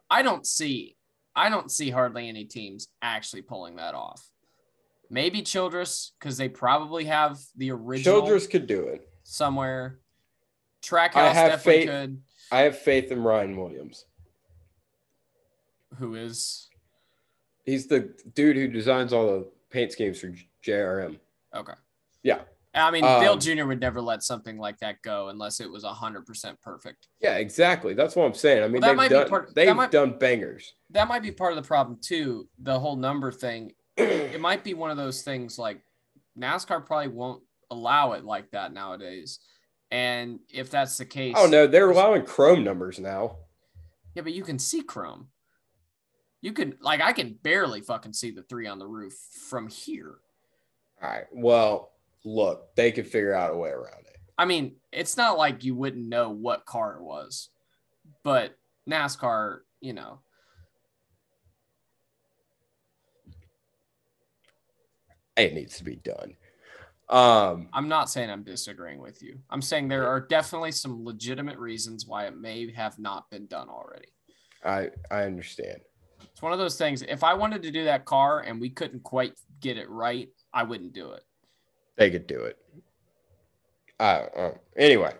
[0.08, 0.96] I don't see,
[1.34, 4.24] I don't see hardly any teams actually pulling that off.
[5.10, 9.08] Maybe Childress because they probably have the original Childress could do it.
[9.24, 9.98] somewhere.
[10.84, 12.22] Trackhouse definitely faith- could.
[12.52, 14.04] I have faith in Ryan Williams.
[15.98, 16.65] Who is
[17.66, 20.32] He's the dude who designs all the paint schemes for
[20.64, 21.18] JRM.
[21.54, 21.72] okay?
[22.22, 22.40] Yeah.
[22.74, 23.64] I mean, Dale Um, Jr.
[23.64, 27.08] would never let something like that go unless it was hundred percent perfect.
[27.20, 27.94] Yeah, exactly.
[27.94, 28.62] That's what I'm saying.
[28.64, 30.74] I mean, Well, they've done part- they've might- done bangers.
[30.90, 32.48] That might be part of the problem too.
[32.58, 33.72] The whole number thing.
[33.96, 35.80] it might be one of those things like
[36.38, 39.38] NASCAR probably won't allow it like that nowadays.
[39.90, 43.38] And if that's the case, Oh no, they're allowing chrome numbers now.
[44.14, 45.28] yeah, but you can see chrome.
[46.46, 49.14] You can like I can barely fucking see the three on the roof
[49.48, 50.18] from here.
[51.02, 51.24] All right.
[51.32, 51.90] Well,
[52.24, 54.16] look, they could figure out a way around it.
[54.38, 57.48] I mean, it's not like you wouldn't know what car it was,
[58.22, 58.56] but
[58.88, 60.20] NASCAR, you know,
[65.36, 66.36] It needs to be done.
[67.08, 69.40] Um, I'm not saying I'm disagreeing with you.
[69.50, 73.68] I'm saying there are definitely some legitimate reasons why it may have not been done
[73.68, 74.12] already.
[74.64, 75.80] I I understand.
[76.32, 77.02] It's one of those things.
[77.02, 80.62] If I wanted to do that car and we couldn't quite get it right, I
[80.62, 81.24] wouldn't do it.
[81.96, 82.58] They could do it.
[83.98, 85.14] Uh, uh, anyway,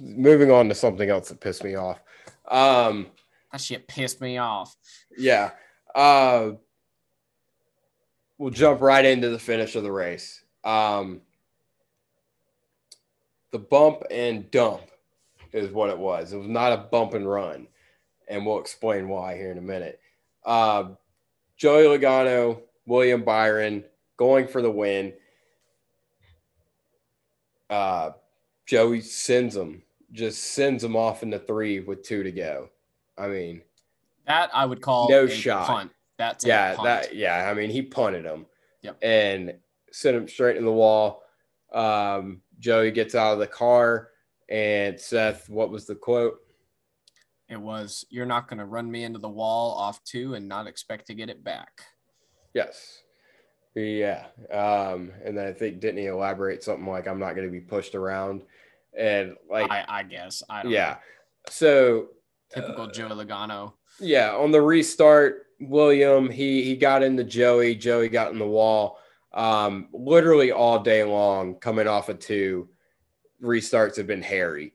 [0.00, 2.00] moving on to something else that pissed me off.
[2.48, 3.08] Um,
[3.50, 4.76] That shit pissed me off.
[5.16, 5.50] yeah.
[5.94, 6.52] Uh,
[8.38, 10.44] we'll jump right into the finish of the race.
[10.62, 11.22] Um,
[13.50, 14.82] the bump and dump
[15.52, 16.32] is what it was.
[16.32, 17.66] It was not a bump and run,
[18.28, 20.00] and we'll explain why here in a minute.
[20.44, 20.90] Uh,
[21.56, 23.84] Joey Logano, William Byron
[24.16, 25.12] going for the win.
[27.68, 28.10] Uh,
[28.66, 32.70] Joey sends him, just sends him off into three with two to go.
[33.18, 33.62] I mean,
[34.26, 35.66] That I would call No a shot.
[35.66, 35.90] punt.
[36.18, 37.48] That's yeah, that yeah.
[37.50, 38.46] I mean, he punted him,
[38.82, 38.98] Yep.
[39.02, 39.54] and
[39.92, 41.22] sent him straight in the wall.
[41.72, 44.10] Um, Joey gets out of the car,
[44.48, 46.40] and Seth, what was the quote?
[47.48, 50.66] It was you're not going to run me into the wall off two and not
[50.66, 51.82] expect to get it back.
[52.54, 53.02] Yes,
[53.74, 54.26] yeah.
[54.50, 57.60] Um, and then I think didn't he elaborate something like, "I'm not going to be
[57.60, 58.42] pushed around,"
[58.98, 60.42] and like, I, I guess.
[60.48, 60.90] I don't yeah.
[60.90, 60.96] know.
[61.50, 62.08] So
[62.50, 63.72] Typical uh, Joey Logano.
[64.00, 67.74] Yeah, on the restart, William he he got into Joey.
[67.74, 68.98] Joey got in the wall.
[69.32, 72.68] Um, literally all day long, coming off of two
[73.42, 74.74] restarts have been hairy.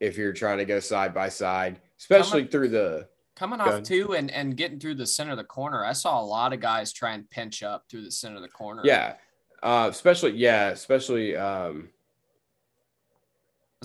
[0.00, 4.12] If you're trying to go side by side, especially Coming- through the Coming off two
[4.14, 6.92] and, and getting through the center of the corner, I saw a lot of guys
[6.92, 8.82] try and pinch up through the center of the corner.
[8.84, 9.14] yeah,
[9.62, 11.88] uh, especially yeah, especially um,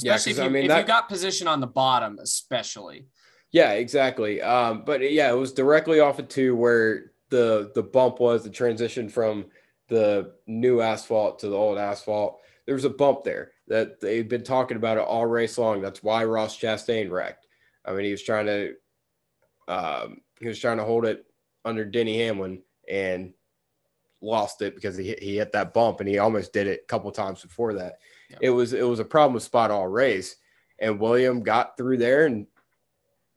[0.02, 3.08] Yeah, if, you, I mean, if that- you got position on the bottom, especially.
[3.52, 4.42] Yeah, exactly.
[4.42, 8.50] Um, but yeah, it was directly off of two where the the bump was the
[8.50, 9.46] transition from
[9.88, 12.42] the new asphalt to the old asphalt.
[12.66, 15.82] There was a bump there that they've been talking about it all race long.
[15.82, 17.47] That's why Ross Chastain wrecked.
[17.88, 18.74] I mean, he was trying to
[19.68, 21.26] um, he was trying to hold it
[21.66, 23.34] under Denny Hamlin and
[24.22, 26.88] lost it because he hit, he hit that bump and he almost did it a
[26.88, 28.00] couple times before that.
[28.30, 28.38] Yeah.
[28.42, 30.36] It was it was a problem with spot all race,
[30.80, 32.48] and William got through there and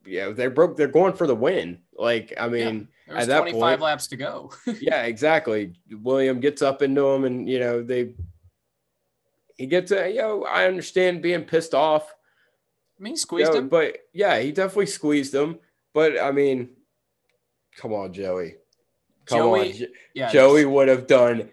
[0.05, 0.77] yeah, they broke.
[0.77, 1.79] They're going for the win.
[1.95, 4.51] Like I mean, was At that 25 point- laps to go.
[4.81, 5.73] yeah, exactly.
[5.91, 8.15] William gets up into him, and you know they.
[9.57, 12.13] He gets a you know I understand being pissed off,
[13.01, 13.67] I mean, he squeezed yo, him.
[13.67, 15.57] but yeah, he definitely squeezed him.
[15.91, 16.69] But I mean,
[17.75, 18.55] come on, Joey.
[19.25, 20.31] Come Joey- on, yeah.
[20.31, 21.49] Joey would have done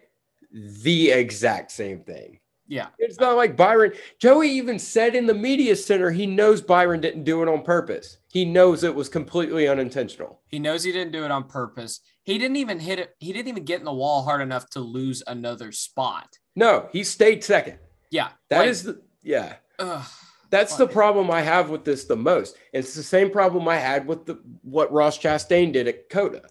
[0.53, 2.41] the exact same thing.
[2.67, 2.89] Yeah.
[2.99, 3.95] It's not like Byron.
[4.21, 8.19] Joey even said in the media center he knows Byron didn't do it on purpose.
[8.31, 10.43] He knows it was completely unintentional.
[10.49, 12.01] He knows he didn't do it on purpose.
[12.25, 13.15] He didn't even hit it.
[13.21, 16.39] He didn't even get in the wall hard enough to lose another spot.
[16.55, 17.79] No, he stayed second.
[18.11, 18.29] Yeah.
[18.51, 19.57] That like, is the yeah.
[19.79, 20.07] ugh.
[20.51, 22.57] That's the problem I have with this the most.
[22.73, 26.43] It's the same problem I had with the what Ross Chastain did at COTA.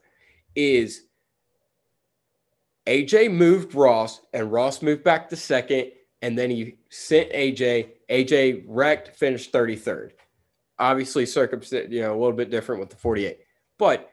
[0.56, 1.04] Is
[2.86, 7.90] AJ moved Ross and Ross moved back to second, and then he sent AJ.
[8.10, 10.12] AJ wrecked, finished 33rd.
[10.80, 13.40] Obviously, circumstance, you know, a little bit different with the 48.
[13.78, 14.12] But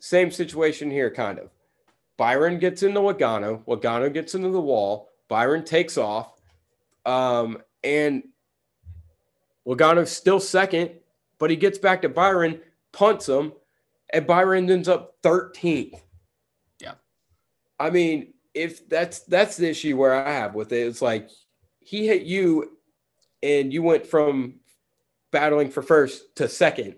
[0.00, 1.50] same situation here, kind of.
[2.16, 3.64] Byron gets into Logano.
[3.66, 5.08] Logano gets into the wall.
[5.28, 6.40] Byron takes off.
[7.06, 8.22] Um, and
[9.66, 10.90] Logano's still second,
[11.38, 12.60] but he gets back to Byron,
[12.92, 13.52] punts him,
[14.12, 16.00] and Byron ends up 13th.
[16.80, 16.94] Yeah.
[17.78, 21.30] I mean, if that's that's the issue where I have with it, it's like
[21.80, 22.76] he hit you
[23.42, 24.54] and you went from
[25.30, 26.96] battling for first to second.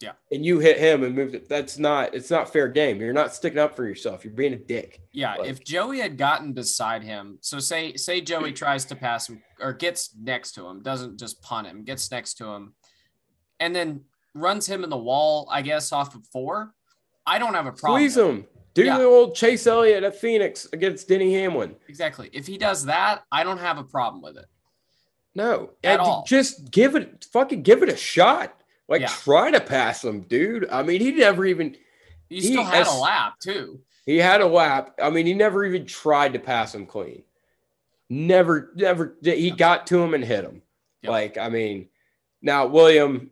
[0.00, 0.12] Yeah.
[0.32, 1.48] And you hit him and moved it.
[1.48, 3.00] That's not it's not fair game.
[3.00, 4.24] You're not sticking up for yourself.
[4.24, 5.00] You're being a dick.
[5.12, 9.28] Yeah, Like- if Joey had gotten beside him, so say say Joey tries to pass
[9.28, 12.74] him or gets next to him, doesn't just punt him, gets next to him,
[13.60, 14.02] and then
[14.34, 16.72] runs him in the wall, I guess off of four.
[17.26, 18.00] I don't have a problem.
[18.00, 18.46] Squeeze him.
[18.72, 18.98] Do Yeah.
[18.98, 21.76] the old Chase Elliott at Phoenix against Denny Hamlin.
[21.88, 22.30] Exactly.
[22.32, 24.46] If he does that, I don't have a problem with it.
[25.34, 26.24] No, At and all.
[26.26, 28.56] just give it, fucking give it a shot.
[28.90, 29.06] Like Yeah.
[29.06, 30.68] try to pass him, dude.
[30.70, 31.76] I mean, he never even
[32.28, 33.80] He still had a lap too.
[34.04, 34.94] He had a lap.
[35.02, 37.22] I mean, he never even tried to pass him clean.
[38.08, 39.16] Never, never.
[39.22, 40.62] He got to him and hit him.
[41.02, 41.10] Yep.
[41.10, 41.88] Like, I mean,
[42.42, 43.30] now William,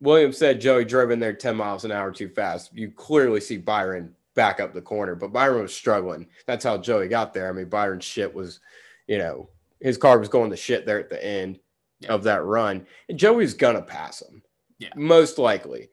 [0.00, 2.72] William said Joey drove in there 10 miles an hour too fast.
[2.72, 6.28] You clearly see Byron back up the corner, but Byron was struggling.
[6.46, 7.48] That's how Joey got there.
[7.48, 8.60] I mean, Byron's shit was,
[9.08, 11.58] you know, his car was going to shit there at the end
[12.00, 12.12] yeah.
[12.12, 12.86] of that run.
[13.08, 14.42] And Joey's gonna pass him.
[14.80, 14.88] Yeah.
[14.96, 15.90] Most likely.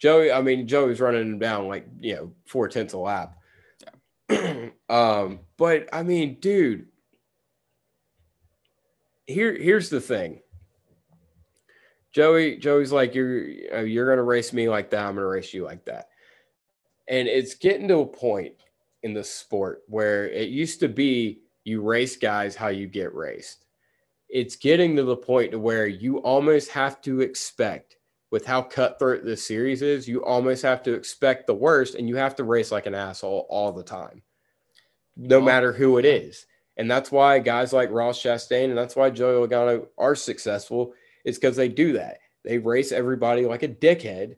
[0.00, 3.36] Joey, I mean, Joey's running him down like, you know, four tenths a lap.
[4.30, 4.68] Yeah.
[4.88, 6.86] um, but I mean, dude,
[9.26, 10.40] here, here's the thing.
[12.12, 13.46] Joey, Joey's like, you're
[13.84, 15.06] you're gonna race me like that.
[15.06, 16.08] I'm gonna race you like that.
[17.08, 18.54] And it's getting to a point
[19.02, 23.64] in the sport where it used to be you race guys how you get raced.
[24.28, 27.96] It's getting to the point to where you almost have to expect
[28.30, 32.16] with how cutthroat this series is, you almost have to expect the worst and you
[32.16, 34.22] have to race like an asshole all the time,
[35.16, 36.46] no matter who it is.
[36.76, 41.38] And that's why guys like Ross Chastain and that's why Joey Logano are successful, is
[41.38, 42.18] because they do that.
[42.44, 44.36] They race everybody like a dickhead.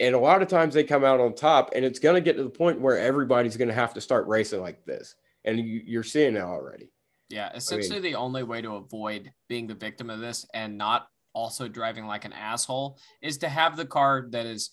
[0.00, 2.36] And a lot of times they come out on top, and it's going to get
[2.36, 5.14] to the point where everybody's going to have to start racing like this.
[5.44, 6.90] And you, are seeing it already.
[7.28, 10.76] Yeah, essentially I mean, the only way to avoid being the victim of this and
[10.76, 14.70] not also driving like an asshole is to have the car that is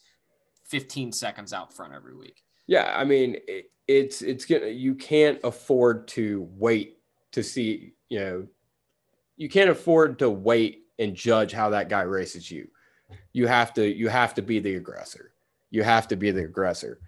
[0.66, 2.44] 15 seconds out front every week.
[2.68, 7.00] Yeah, I mean it, it's it's gonna you can't afford to wait
[7.32, 8.48] to see you know
[9.38, 12.68] you can't afford to wait and judge how that guy races you.
[13.34, 15.34] You have to you have to be the aggressor.
[15.72, 17.00] You have to be the aggressor,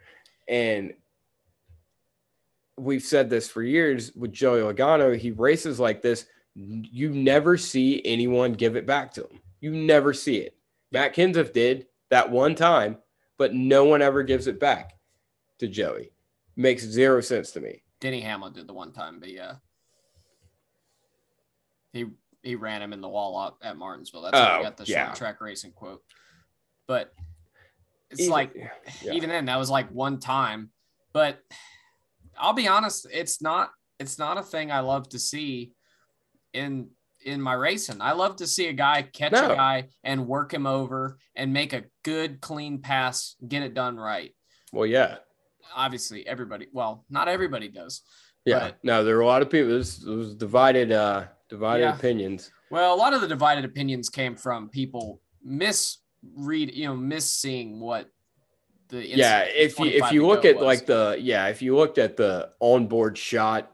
[0.48, 0.94] and
[2.78, 5.16] we've said this for years with Joey Logano.
[5.16, 9.40] He races like this you never see anyone give it back to him.
[9.60, 10.58] You never see it.
[10.92, 12.98] Matt Kenseth did that one time,
[13.38, 14.94] but no one ever gives it back
[15.60, 16.12] to Joey.
[16.56, 17.84] Makes zero sense to me.
[18.00, 19.54] Denny Hamlin did the one time, but yeah.
[21.94, 22.08] He
[22.44, 24.24] he ran him in the wall up at Martinsville.
[24.24, 25.06] That's how oh, got the yeah.
[25.06, 26.02] short track racing quote.
[26.88, 27.14] But
[28.10, 29.14] it's even, like yeah.
[29.14, 30.72] even then that was like one time.
[31.14, 31.40] But
[32.38, 35.74] I'll be honest, it's not it's not a thing I love to see
[36.54, 36.90] in
[37.24, 38.02] in my racing.
[38.02, 39.52] I love to see a guy catch no.
[39.52, 43.98] a guy and work him over and make a good clean pass, get it done
[43.98, 44.34] right.
[44.72, 45.18] Well, yeah.
[45.76, 46.68] Obviously, everybody.
[46.72, 48.02] Well, not everybody does.
[48.46, 48.72] Yeah.
[48.82, 49.70] no, there are a lot of people.
[49.70, 51.96] This was divided, uh, divided yeah.
[51.96, 52.52] opinions.
[52.72, 58.10] Well, a lot of the divided opinions came from people misread, you know, misseeing what
[58.90, 59.42] the yeah.
[59.42, 60.66] If you if you look at was.
[60.66, 63.72] like the yeah, if you looked at the onboard shot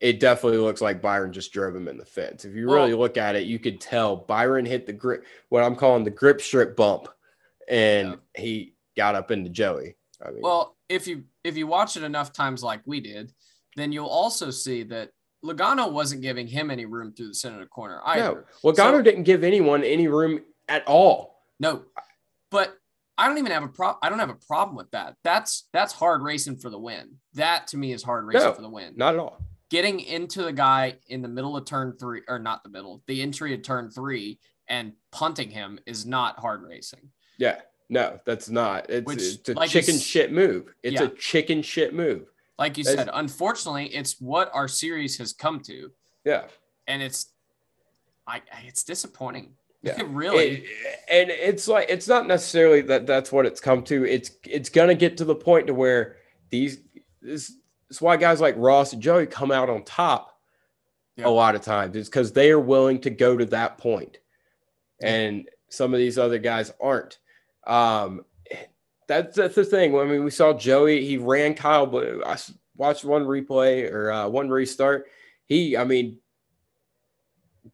[0.00, 2.44] it definitely looks like Byron just drove him in the fence.
[2.44, 5.64] If you really well, look at it, you could tell Byron hit the grip, what
[5.64, 7.08] I'm calling the grip strip bump,
[7.68, 8.40] and yeah.
[8.40, 9.96] he got up into Joey.
[10.24, 13.32] I mean, well, if you if you watch it enough times like we did,
[13.76, 15.10] then you'll also see that
[15.44, 18.46] Logano wasn't giving him any room through the center of the corner either.
[18.62, 21.42] No, Logano so, didn't give anyone any room at all.
[21.58, 21.82] No,
[22.50, 22.76] but
[23.16, 23.94] I don't even have a pro.
[24.00, 25.16] I don't have a problem with that.
[25.24, 27.16] That's that's hard racing for the win.
[27.34, 28.94] That to me is hard racing no, for the win.
[28.96, 32.62] Not at all getting into the guy in the middle of turn three, or not
[32.62, 37.10] the middle, the entry of turn three, and punting him is not hard racing.
[37.38, 38.88] Yeah, no, that's not.
[38.90, 40.74] It's, Which, it's a like chicken shit move.
[40.82, 41.04] It's yeah.
[41.04, 42.26] a chicken shit move.
[42.58, 45.90] Like you that's, said, unfortunately, it's what our series has come to.
[46.24, 46.44] Yeah,
[46.86, 47.28] and it's,
[48.26, 49.54] I, it's disappointing.
[49.82, 50.64] Yeah, really.
[50.64, 50.64] It,
[51.10, 54.04] and it's like it's not necessarily that that's what it's come to.
[54.04, 56.16] It's it's gonna get to the point to where
[56.50, 56.80] these
[57.22, 57.52] this
[57.90, 60.38] it's why guys like Ross and Joey come out on top
[61.24, 61.96] a lot of times.
[61.96, 64.18] It's because they are willing to go to that point.
[65.02, 67.18] And some of these other guys aren't.
[67.66, 68.24] Um,
[69.06, 69.98] that's that's the thing.
[69.98, 71.04] I mean, we saw Joey.
[71.04, 72.36] He ran Kyle, but I
[72.76, 75.06] watched one replay or uh, one restart.
[75.46, 76.18] He, I mean,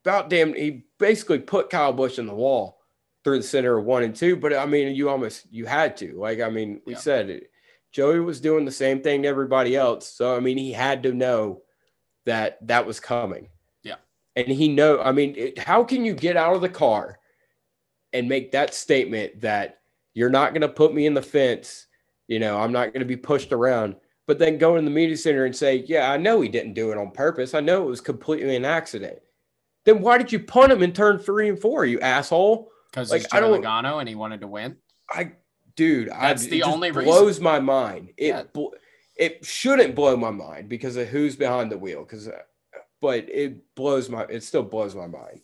[0.05, 0.55] about damn.
[0.55, 2.81] He basically put Kyle Busch in the wall
[3.25, 4.37] through the center of one and two.
[4.37, 6.13] But I mean, you almost you had to.
[6.19, 7.01] Like, I mean, we yeah.
[7.01, 7.51] said it.
[7.95, 10.09] Joey was doing the same thing to everybody else.
[10.09, 11.63] So I mean, he had to know
[12.27, 13.49] that that was coming.
[13.85, 13.97] Yeah.
[14.35, 17.21] And he know, I mean, it, how can you get out of the car
[18.13, 19.79] and make that statement that
[20.13, 21.87] you're not going to put me in the fence,
[22.27, 23.95] you know, I'm not going to be pushed around,
[24.27, 26.91] but then go in the media center and say, "Yeah, I know he didn't do
[26.91, 27.55] it on purpose.
[27.55, 29.21] I know it was completely an accident."
[29.85, 32.71] Then why did you punt him in turn 3 and 4, you asshole?
[32.93, 34.77] Cuz like, I don't Logano and he wanted to win.
[35.11, 35.33] I
[35.77, 38.11] dude, that's I, the only blows my mind.
[38.17, 38.43] It yeah.
[38.53, 38.75] bl-
[39.17, 42.03] it shouldn't blow my mind because of who's behind the wheel.
[42.03, 42.39] Because, uh,
[43.01, 45.41] but it blows my it still blows my mind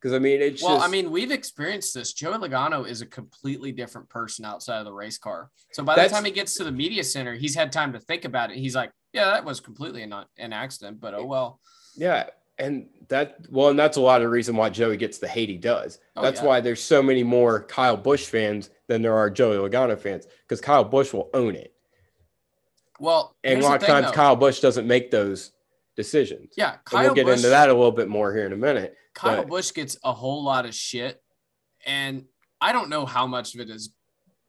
[0.00, 2.12] Because I mean, it's well, just, I mean, we've experienced this.
[2.12, 5.50] Joey Logano is a completely different person outside of the race car.
[5.72, 8.24] So by the time he gets to the media center, he's had time to think
[8.24, 8.58] about it.
[8.58, 11.60] He's like, yeah, that was completely an, an accident, but oh well.
[11.96, 12.26] yeah,
[12.58, 15.48] and that well, and that's a lot of the reason why Joey gets the hate
[15.48, 15.98] he does.
[16.16, 16.46] Oh, that's yeah.
[16.46, 20.60] why there's so many more Kyle Busch fans than there are Joey Logano fans because
[20.60, 21.74] Kyle Busch will own it,
[23.00, 24.12] Well, and a lot of times though.
[24.12, 25.52] Kyle Busch doesn't make those
[25.96, 26.54] decisions.
[26.56, 28.96] yeah, and we'll get Busch, into that a little bit more here in a minute.
[29.14, 31.22] Kyle but- Busch gets a whole lot of shit,
[31.86, 32.24] and
[32.60, 33.92] I don't know how much of it is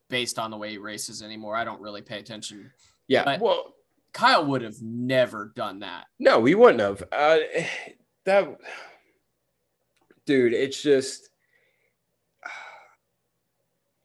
[0.09, 1.55] based on the way he races anymore.
[1.55, 2.71] I don't really pay attention.
[3.07, 3.74] Yeah, But- well,
[4.15, 6.05] Kyle would have never done that.
[6.19, 7.03] No, we wouldn't have.
[7.11, 7.39] Uh,
[8.23, 8.47] that,
[10.25, 11.29] dude, it's just,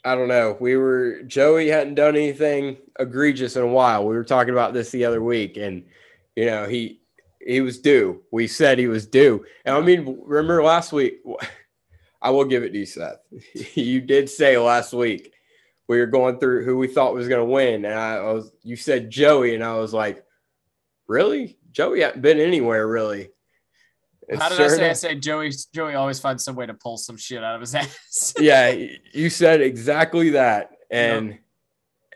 [0.04, 0.56] I don't know.
[0.58, 4.04] We were Joey hadn't done anything egregious in a while.
[4.04, 5.84] We were talking about this the other week, and
[6.34, 7.02] you know he
[7.40, 8.20] he was due.
[8.32, 11.20] We said he was due, and I mean, remember last week?
[12.22, 13.20] I will give it to you, Seth.
[13.74, 15.34] you did say last week
[15.90, 18.52] we were going through who we thought was going to win, and I, I was
[18.62, 20.24] you said Joey, and I was like,
[21.08, 21.58] really?
[21.72, 23.30] Joey hadn't been anywhere really.
[24.38, 24.82] How did sure I say?
[24.82, 25.50] I enough- say Joey.
[25.74, 28.34] Joey always finds some way to pull some shit out of his ass.
[28.38, 28.72] yeah,
[29.12, 31.40] you said exactly that, and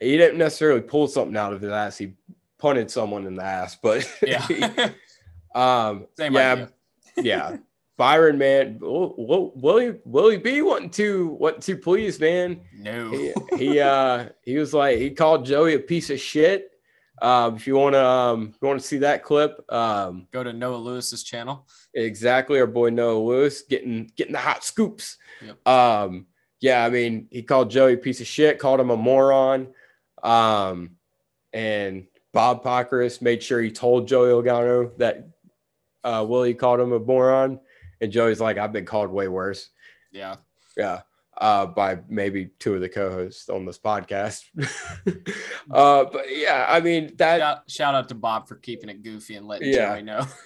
[0.00, 1.98] he didn't necessarily pull something out of his ass.
[1.98, 2.14] He
[2.58, 4.46] punted someone in the ass, but yeah.
[5.56, 6.68] um, Same yeah, idea.
[7.16, 7.56] yeah.
[7.96, 12.60] Byron, man, will, will, will he will he be wanting to wanting to please, man?
[12.76, 13.10] No.
[13.10, 16.70] he, he uh he was like he called Joey a piece of shit.
[17.22, 20.42] Um, if you want to um if you want to see that clip, um, Go
[20.42, 21.68] to Noah Lewis's channel.
[21.94, 25.16] exactly our boy Noah Lewis getting getting the hot scoops.
[25.40, 25.68] Yep.
[25.68, 26.26] Um,
[26.60, 29.68] yeah, I mean he called Joey a piece of shit, called him a moron.
[30.22, 30.96] Um,
[31.52, 35.28] and Bob Pockrass made sure he told Joey Logano that
[36.02, 37.60] uh Willie called him a moron,
[38.04, 39.70] and Joey's like, I've been called way worse.
[40.12, 40.36] Yeah.
[40.76, 41.00] Yeah.
[41.36, 44.42] Uh, by maybe two of the co-hosts on this podcast.
[45.70, 47.38] uh, but yeah, I mean that.
[47.38, 49.94] Shout, shout out to Bob for keeping it goofy and letting Yeah.
[49.94, 50.26] Joey know.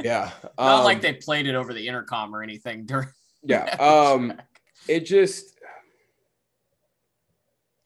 [0.00, 0.30] Yeah.
[0.56, 3.08] Not um, like they played it over the intercom or anything during.
[3.44, 3.64] Yeah.
[3.80, 4.34] Um,
[4.86, 5.58] it just.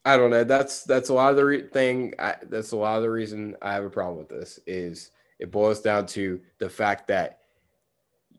[0.05, 0.43] I don't know.
[0.43, 2.13] That's that's a lot of the re- thing.
[2.19, 4.59] I, that's a lot of the reason I have a problem with this.
[4.67, 5.09] Is
[5.39, 7.39] it boils down to the fact that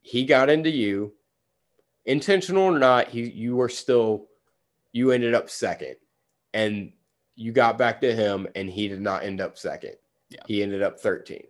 [0.03, 1.13] he got into you,
[2.05, 3.09] intentional or not.
[3.09, 4.27] He you were still,
[4.93, 5.97] you ended up second,
[6.55, 6.93] and
[7.35, 9.95] you got back to him, and he did not end up second.
[10.31, 10.43] Yeah.
[10.47, 11.47] He ended up thirteenth.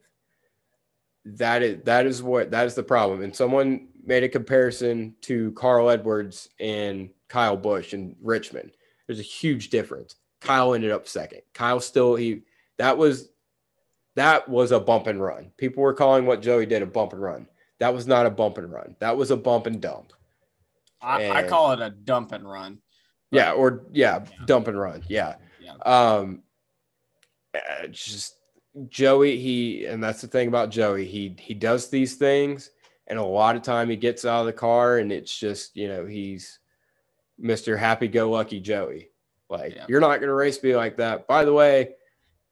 [1.24, 3.22] That is that is what that is the problem.
[3.22, 8.72] And someone made a comparison to Carl Edwards and Kyle Busch in Richmond.
[9.06, 10.16] There's a huge difference.
[10.40, 11.42] Kyle ended up second.
[11.52, 12.42] Kyle still he
[12.78, 13.30] that was
[14.14, 15.52] that was a bump and run.
[15.56, 17.46] People were calling what Joey did a bump and run.
[17.80, 18.96] That was not a bump and run.
[18.98, 20.12] That was a bump and dump.
[21.00, 22.78] I, I call it a dump and run.
[23.30, 24.44] Yeah, or yeah, Yeah.
[24.46, 25.04] dump and run.
[25.08, 25.36] Yeah.
[25.60, 25.74] Yeah.
[25.84, 26.42] Um
[27.54, 28.34] uh, just
[28.88, 31.04] Joey, he and that's the thing about Joey.
[31.06, 32.70] He he does these things
[33.06, 35.88] and a lot of time he gets out of the car and it's just, you
[35.88, 36.58] know, he's
[37.40, 37.78] Mr.
[37.78, 39.10] Happy Go Lucky Joey.
[39.48, 39.86] Like Yeah.
[39.88, 41.26] you're not gonna race me like that.
[41.28, 41.94] By the way,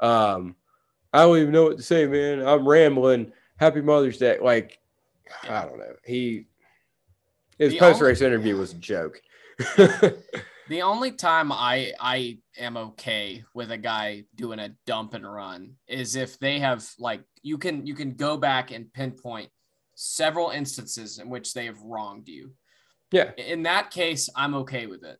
[0.00, 0.54] um,
[1.12, 2.46] I don't even know what to say, man.
[2.46, 3.32] I'm rambling.
[3.56, 4.38] Happy Mother's Day.
[4.40, 4.78] Like,
[5.48, 5.94] I don't know.
[6.04, 6.46] He
[7.58, 9.20] his post race interview was a joke.
[10.68, 15.74] The only time I I am okay with a guy doing a dump and run
[15.86, 19.48] is if they have like you can you can go back and pinpoint
[19.94, 22.52] several instances in which they have wronged you.
[23.12, 23.30] yeah.
[23.38, 25.18] In that case, I'm okay with it.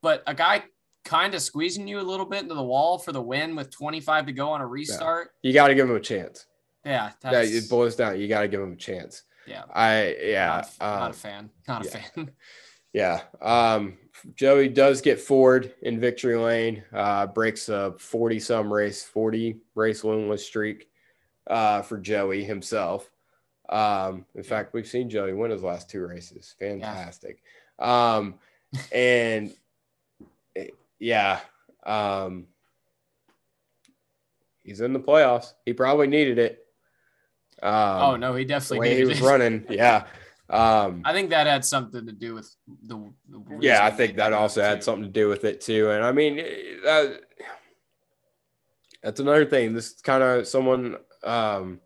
[0.00, 0.64] But a guy
[1.04, 4.26] kind of squeezing you a little bit into the wall for the win with 25
[4.26, 5.30] to go on a restart.
[5.42, 6.46] You got to give him a chance.
[6.84, 8.20] Yeah, Yeah, it boils down.
[8.20, 9.22] You got to give him a chance.
[9.46, 9.64] yeah.
[9.72, 11.50] I yeah not, a- not um, a fan.
[11.68, 12.02] Not a yeah.
[12.14, 12.30] fan.
[12.92, 13.20] yeah.
[13.40, 13.98] Um,
[14.34, 16.84] Joey does get Ford in victory lane.
[16.92, 20.88] Uh, breaks a forty some race, forty race winless streak
[21.48, 23.10] uh, for Joey himself.
[23.68, 26.54] Um, in fact, we've seen Joey win his last two races.
[26.58, 27.42] Fantastic.
[27.78, 28.34] Um,
[28.92, 29.52] and
[30.56, 30.68] eh,
[30.98, 31.40] yeah,
[31.84, 32.46] um,
[34.62, 35.54] he's in the playoffs.
[35.64, 36.63] He probably needed it.
[37.62, 39.24] Um, oh no, he the definitely way he was it.
[39.24, 39.66] running.
[39.70, 40.04] Yeah.
[40.50, 43.10] Um, I think that had something to do with the.
[43.28, 44.82] the yeah, I think that also had too.
[44.82, 45.90] something to do with it too.
[45.90, 46.44] And I mean, eh,
[46.84, 47.20] that,
[49.02, 49.72] that's another thing.
[49.72, 51.80] This kind of someone, um,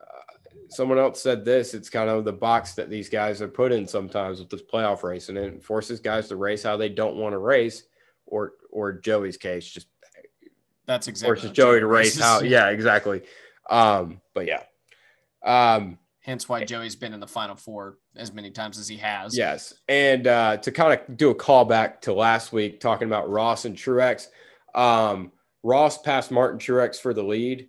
[0.00, 0.32] uh,
[0.68, 1.74] someone else said this.
[1.74, 5.02] It's kind of the box that these guys are put in sometimes with this playoff
[5.02, 7.82] race, and it forces guys to race how they don't want to race,
[8.26, 9.88] or or Joey's case, just
[10.86, 12.42] That's exactly forces Joey to race how.
[12.42, 13.22] Yeah, exactly.
[13.70, 14.62] Um, but yeah,
[15.44, 19.38] um, Hence why Joey's been in the final four as many times as he has.
[19.38, 19.74] Yes.
[19.88, 23.76] And uh, to kind of do a callback to last week, talking about Ross and
[23.76, 24.26] Truex,
[24.74, 25.30] um,
[25.62, 27.68] Ross passed Martin Truex for the lead.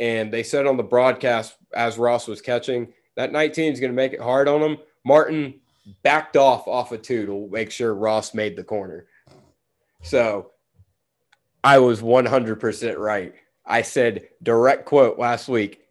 [0.00, 3.96] And they said on the broadcast as Ross was catching, that 19 is going to
[3.96, 4.78] make it hard on him.
[5.04, 5.60] Martin
[6.02, 9.04] backed off off of two to make sure Ross made the corner.
[10.02, 10.52] So
[11.62, 13.34] I was 100% right.
[13.68, 15.82] I said direct quote last week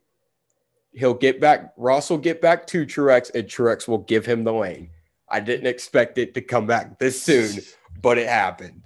[0.97, 1.73] he'll get back.
[1.78, 4.89] Ross will get back to Truex, and Truex will give him the lane.
[5.30, 7.61] I didn't expect it to come back this soon,
[8.01, 8.84] but it happened.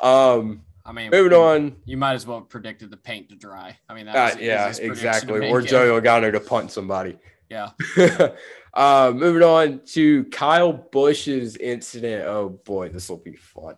[0.00, 1.76] Um, I mean, moving on.
[1.84, 3.76] You might as well have predicted the paint to dry.
[3.88, 5.50] I mean, uh, yeah, exactly.
[5.50, 7.18] Or Joey Logano to punt somebody.
[7.50, 7.70] Yeah.
[8.74, 12.26] uh, moving on to Kyle Busch's incident.
[12.26, 13.76] Oh boy, this will be fun.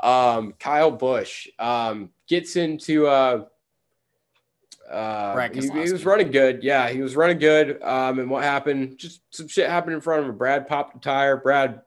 [0.00, 3.44] Um, Kyle Busch um, gets into uh,
[4.90, 6.62] uh, he, he, was running good.
[6.62, 7.82] Yeah, he was running good.
[7.82, 8.98] Um, and what happened?
[8.98, 10.36] Just some shit happened in front of him.
[10.36, 11.36] Brad popped a tire.
[11.36, 11.80] Brad,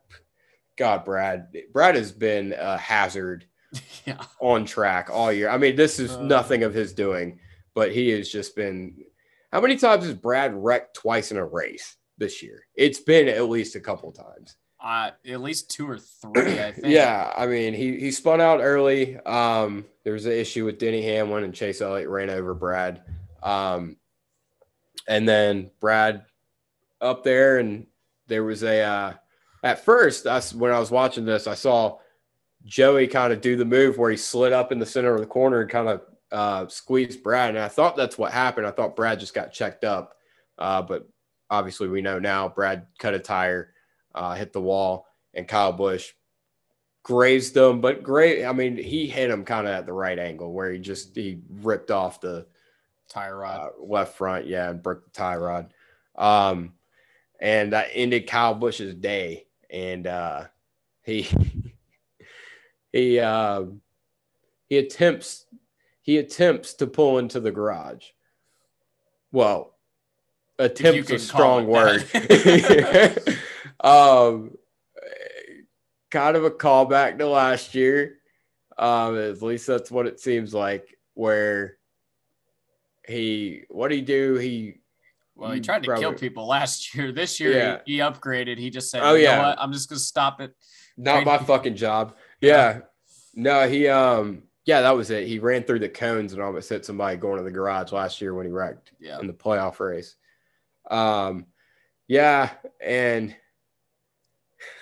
[0.78, 3.46] God, Brad, Brad has been a hazard
[4.06, 4.22] yeah.
[4.42, 5.50] on track all year.
[5.50, 7.40] I mean, this is uh, nothing of his doing,
[7.74, 8.96] but he has just been.
[9.52, 12.64] How many times has Brad wrecked twice in a race this year?
[12.76, 14.58] It's been at least a couple times.
[14.80, 16.88] Uh, at least two or three, I think.
[16.88, 19.18] yeah, I mean, he he spun out early.
[19.18, 23.02] Um, there was an issue with Denny Hamlin and Chase Elliott ran over Brad.
[23.42, 23.98] Um,
[25.08, 26.26] and then Brad
[27.02, 27.88] up there, and
[28.28, 28.82] there was a.
[28.82, 29.14] Uh,
[29.64, 31.98] at first, that's when I was watching this, I saw
[32.66, 35.26] Joey kind of do the move where he slid up in the center of the
[35.26, 36.02] corner and kind of
[36.32, 38.68] uh, squeezed Brad, and I thought that's what happened.
[38.68, 40.16] I thought Brad just got checked up,
[40.60, 41.08] uh, but
[41.50, 43.74] obviously we know now Brad cut a tire
[44.16, 46.14] uh, hit the wall, and Kyle Busch
[47.08, 50.52] grazed them, But great, I mean, he hit him kind of at the right angle
[50.52, 52.46] where he just he ripped off the
[53.08, 55.74] tie rod uh, left front, yeah, and broke the tie rod.
[56.18, 56.74] Um,
[57.40, 60.46] and that ended Kyle Busch's day, and uh,
[61.04, 61.30] he
[62.92, 63.64] he uh,
[64.68, 65.46] he attempts
[66.02, 68.06] he attempts to pull into the garage.
[69.32, 69.76] Well,
[70.60, 72.06] attempts a strong word.
[73.80, 74.52] Um,
[76.12, 78.18] kind of a callback to last year.
[78.78, 80.98] Um, at least that's what it seems like.
[81.14, 81.78] Where
[83.08, 84.36] he, what did he do?
[84.36, 84.80] He
[85.36, 87.12] well, he tried to probably, kill people last year.
[87.12, 87.78] This year, yeah.
[87.86, 88.58] he, he, upgraded.
[88.58, 90.56] He just said, "Oh yeah, I'm just gonna stop it."
[90.98, 92.16] Not my fucking job.
[92.42, 92.80] Yeah.
[93.36, 95.28] No, he um yeah, that was it.
[95.28, 98.34] He ran through the cones and almost hit somebody going to the garage last year
[98.34, 99.20] when he wrecked yeah.
[99.20, 100.16] in the playoff race.
[100.90, 101.46] Um
[102.08, 102.52] yeah,
[102.82, 103.36] and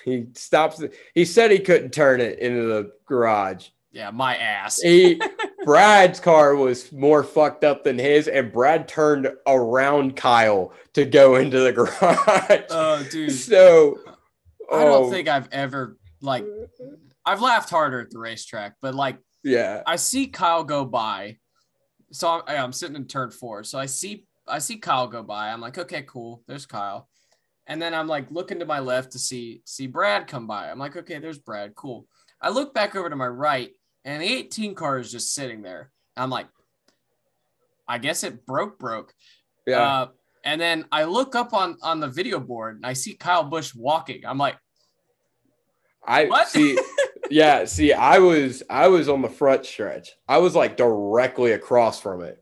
[0.03, 0.83] he stops.
[1.13, 3.67] He said he couldn't turn it into the garage.
[3.91, 4.81] Yeah, my ass.
[4.81, 5.21] he
[5.63, 11.35] Brad's car was more fucked up than his, and Brad turned around Kyle to go
[11.35, 12.65] into the garage.
[12.69, 13.31] Oh, dude.
[13.31, 13.99] So
[14.71, 15.09] I don't oh.
[15.09, 16.45] think I've ever like
[17.25, 21.37] I've laughed harder at the racetrack, but like yeah, I see Kyle go by.
[22.11, 23.63] So I'm, I'm sitting in turn four.
[23.63, 25.51] So I see I see Kyle go by.
[25.51, 26.43] I'm like, okay, cool.
[26.47, 27.07] There's Kyle.
[27.67, 30.69] And then I'm like looking to my left to see see Brad come by.
[30.69, 31.75] I'm like, okay, there's Brad.
[31.75, 32.05] Cool.
[32.41, 33.71] I look back over to my right,
[34.03, 35.91] and the 18 car is just sitting there.
[36.15, 36.47] I'm like,
[37.87, 39.13] I guess it broke, broke.
[39.65, 39.81] Yeah.
[39.81, 40.07] Uh,
[40.43, 43.73] and then I look up on on the video board and I see Kyle Busch
[43.73, 44.25] walking.
[44.25, 44.57] I'm like,
[46.05, 46.47] I what?
[46.47, 46.77] see.
[47.31, 50.11] yeah, see, I was I was on the front stretch.
[50.27, 52.39] I was like directly across from it,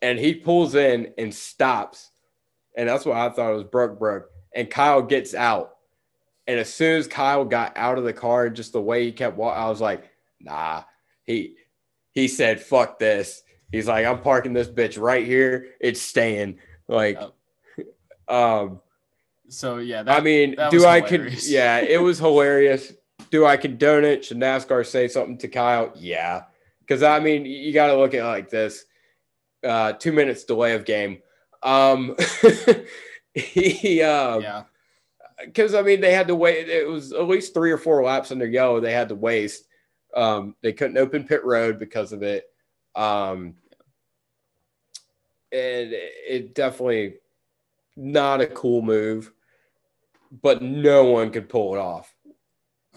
[0.00, 2.12] and he pulls in and stops,
[2.76, 5.76] and that's what I thought it was broke, broke and Kyle gets out.
[6.48, 9.36] And as soon as Kyle got out of the car, just the way he kept
[9.36, 10.82] walking, I was like, nah.
[11.24, 11.56] He
[12.12, 13.42] he said, fuck this.
[13.70, 15.74] He's like, I'm parking this bitch right here.
[15.80, 16.58] It's staying.
[16.88, 17.20] Like,
[18.28, 18.80] um,
[19.48, 22.92] so yeah, that, I mean, do I could yeah, it was hilarious.
[23.30, 24.24] Do I condone it?
[24.24, 25.92] Should NASCAR say something to Kyle?
[25.96, 26.44] Yeah.
[26.80, 28.84] Because I mean, you got to look at it like this.
[29.64, 31.18] Uh, two minutes delay of game.
[31.62, 32.16] Um,
[33.40, 34.62] he um, yeah
[35.44, 36.68] because I mean they had to wait.
[36.68, 38.80] It was at least three or four laps under yellow.
[38.80, 39.66] They had to waste.
[40.14, 42.44] Um, they couldn't open pit road because of it.
[42.94, 43.54] Um,
[45.52, 47.16] and it definitely
[47.96, 49.32] not a cool move,
[50.42, 52.12] but no one could pull it off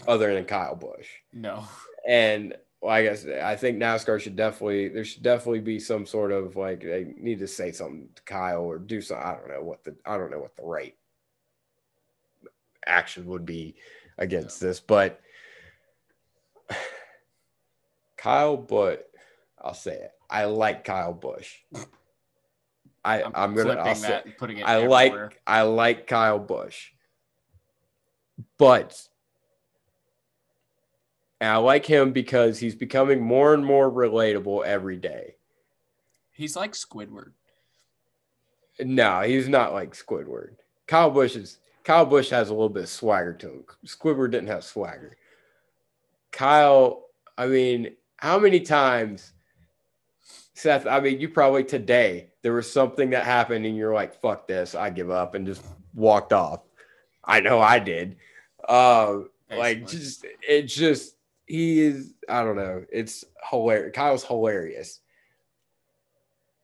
[0.08, 1.08] other than Kyle Busch.
[1.34, 1.66] No.
[2.08, 6.32] And well, I guess I think NASCAR should definitely there should definitely be some sort
[6.32, 9.26] of like they need to say something to Kyle or do something.
[9.26, 10.96] I don't know what the I don't know what the right
[12.86, 13.76] action would be
[14.18, 15.20] against this, but
[18.18, 19.10] Kyle, but
[19.62, 20.12] I'll say it.
[20.30, 21.56] I like Kyle Busch.
[23.04, 24.64] I I'm, I'm, gonna I'll say- putting it.
[24.64, 25.42] I like.
[25.48, 26.92] I like Kyle Busch,
[28.58, 29.09] but
[31.40, 35.36] and I like him because he's becoming more and more relatable every day.
[36.32, 37.32] He's like Squidward.
[38.80, 40.56] No, he's not like Squidward.
[40.88, 43.64] Kyle Busch is Kyle Busch has a little bit of swagger to him.
[43.86, 45.18] Squidward didn't have swagger.
[46.32, 47.06] Kyle,
[47.38, 49.34] I mean, how many times,
[50.54, 50.86] Seth?
[50.86, 54.76] I mean, you probably today there was something that happened and you're like, "Fuck this,
[54.76, 56.62] I give up," and just walked off.
[57.24, 58.18] I know I did.
[58.68, 61.16] Uh, like, just it just
[61.50, 62.14] he is.
[62.30, 62.86] I don't know.
[62.92, 63.92] It's hilarious.
[63.96, 65.02] Kyle's hilarious.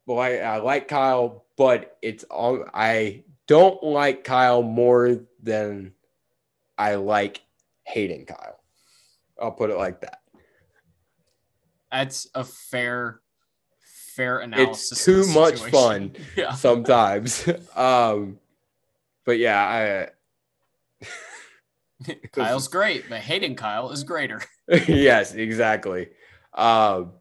[0.05, 5.93] Well, I, I like Kyle, but it's all I don't like Kyle more than
[6.77, 7.41] I like
[7.83, 8.59] hating Kyle.
[9.41, 10.19] I'll put it like that.
[11.91, 13.21] That's a fair,
[14.15, 14.91] fair analysis.
[14.91, 16.53] It's too much fun Yeah.
[16.53, 17.47] sometimes.
[17.75, 18.39] um,
[19.25, 20.09] but yeah,
[22.03, 24.43] I Kyle's great, but hating Kyle is greater.
[24.87, 26.09] Yes, exactly.
[26.53, 27.13] Um,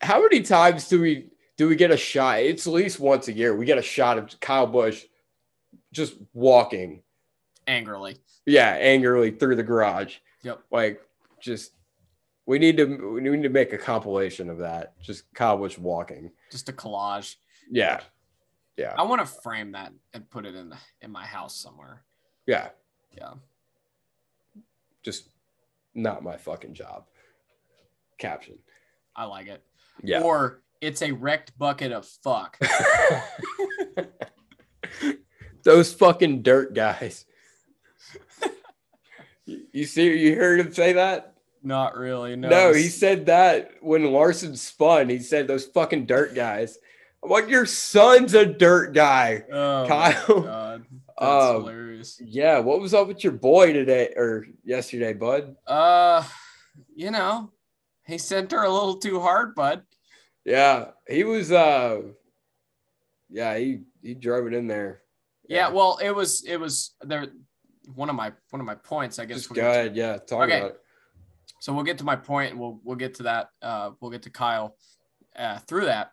[0.00, 2.40] how many times do we do we get a shot?
[2.40, 3.54] It's at least once a year.
[3.56, 5.04] We get a shot of Kyle Busch
[5.92, 7.02] just walking,
[7.66, 8.16] Angrily.
[8.46, 10.16] yeah, angrily through the garage.
[10.42, 10.60] Yep.
[10.70, 11.00] Like,
[11.40, 11.72] just
[12.46, 15.00] we need to we need to make a compilation of that.
[15.00, 16.30] Just Kyle Busch walking.
[16.50, 17.36] Just a collage.
[17.70, 18.00] Yeah,
[18.76, 22.02] yeah, I want to frame that and put it in the, in my house somewhere.
[22.46, 22.68] yeah.
[23.16, 23.32] Yeah.
[25.02, 25.28] Just
[25.94, 27.04] not my fucking job.
[28.18, 28.58] Caption.
[29.16, 29.62] I like it.
[30.02, 30.22] Yeah.
[30.22, 32.58] Or it's a wrecked bucket of fuck.
[35.64, 37.24] Those fucking dirt guys.
[39.72, 41.34] You- see, you heard him say that?
[41.62, 42.36] Not really.
[42.36, 42.48] No.
[42.48, 45.08] No, he said that when Larson spun.
[45.08, 46.78] He said those fucking dirt guys.
[47.22, 49.42] I'm like, your son's a dirt guy.
[49.50, 50.40] Oh, Kyle.
[50.42, 50.84] God.
[51.18, 51.87] That's Um, hilarious.
[52.20, 55.56] Yeah, what was up with your boy today or yesterday, bud?
[55.66, 56.24] Uh,
[56.94, 57.52] you know,
[58.06, 59.82] he sent her a little too hard, bud.
[60.44, 61.52] Yeah, he was.
[61.52, 62.02] uh
[63.28, 65.02] Yeah, he he drove it in there.
[65.48, 65.68] Yeah.
[65.70, 67.26] Well, it was it was there.
[67.94, 69.38] One of my one of my points, I guess.
[69.38, 70.58] just go get to- Yeah, talk Okay.
[70.58, 70.80] about it.
[71.60, 74.22] so we'll get to my point and we'll we'll get to that uh we'll get
[74.22, 74.76] to kyle
[75.34, 76.12] uh through that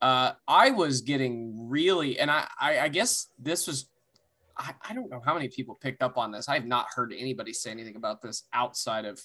[0.00, 3.90] uh i was getting really and i i, I guess this was
[4.58, 7.52] I, I don't know how many people picked up on this i've not heard anybody
[7.52, 9.20] say anything about this outside of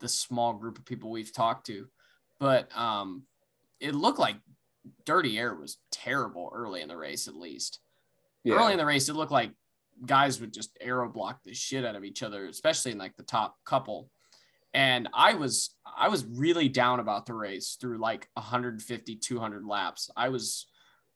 [0.00, 1.86] the small group of people we've talked to
[2.40, 3.22] but um
[3.80, 4.36] it looked like
[5.06, 7.80] dirty air was terrible early in the race at least
[8.44, 8.56] Yeah.
[8.56, 9.52] early in the race, it looked like
[10.06, 13.22] guys would just aero block the shit out of each other, especially in like the
[13.22, 14.10] top couple.
[14.74, 20.10] And I was I was really down about the race through like 150, 200 laps.
[20.16, 20.66] I was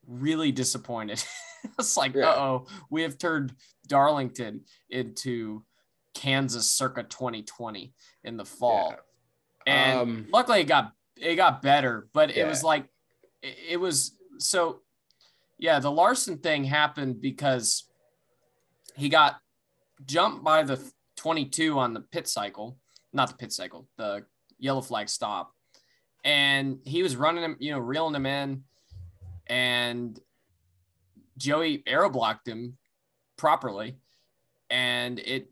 [0.07, 1.23] really disappointed.
[1.79, 2.31] it's like, Yeah.
[2.31, 3.55] uh oh, we have turned
[3.87, 5.65] Darlington into
[6.15, 7.93] Kansas circa 2020
[8.25, 8.95] in the fall.
[9.67, 12.87] And Um, luckily it got it got better, but it was like
[13.43, 14.81] it, it was so
[15.59, 17.89] yeah, the Larson thing happened because
[18.95, 19.37] he got
[20.05, 20.79] jumped by the
[21.17, 22.79] 22 on the pit cycle,
[23.13, 24.25] not the pit cycle, the
[24.59, 25.53] yellow flag stop.
[26.25, 28.65] And he was running him, you know, reeling him in
[29.49, 30.19] and
[31.37, 32.77] Joey aero blocked him
[33.37, 33.97] properly
[34.71, 35.49] and it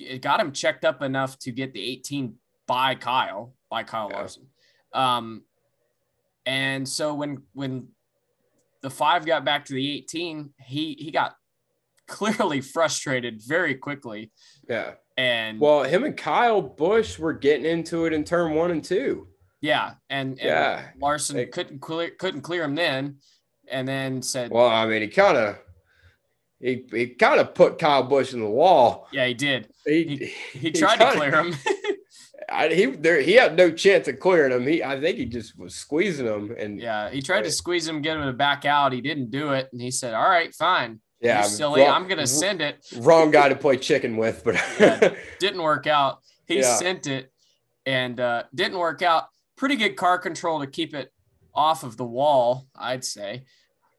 [0.00, 2.34] it got him checked up enough to get the 18
[2.66, 4.18] by Kyle, by Kyle Yeah.
[4.18, 4.46] Larson.
[4.92, 5.42] Um,
[6.46, 7.88] and so when when
[8.80, 11.36] the five got back to the 18, he he got
[12.06, 14.32] clearly frustrated very quickly.
[14.68, 14.94] yeah.
[15.16, 19.26] And Well, him and Kyle Busch were getting into it in turn one and two.
[19.60, 20.90] yeah, and, and Yeah.
[21.00, 23.16] Larson They- couldn't clear couldn't clear him then,
[23.70, 25.56] and then said, Well, I mean, he kind of
[26.60, 29.06] he, he kind of put Kyle Busch in the wall.
[29.12, 29.68] "Yeah, he did.
[29.86, 31.54] He He tried to kinda- clear him."
[32.50, 34.66] I, he there he had no chance of clearing him.
[34.66, 38.00] He I think he just was squeezing him and yeah, he tried to squeeze him,
[38.00, 38.92] get him to back out.
[38.92, 41.82] He didn't do it, and he said, "All right, fine, yeah, you silly.
[41.82, 45.14] wrong- I'm gonna send it." wrong guy to play chicken with, but Yeah.
[45.40, 46.20] Didn't work out.
[46.46, 46.74] He Yeah.
[46.76, 47.30] sent it,
[47.84, 49.24] and uh, didn't work out.
[49.56, 51.12] Pretty good car control to keep it
[51.54, 53.44] off of the wall, I'd say.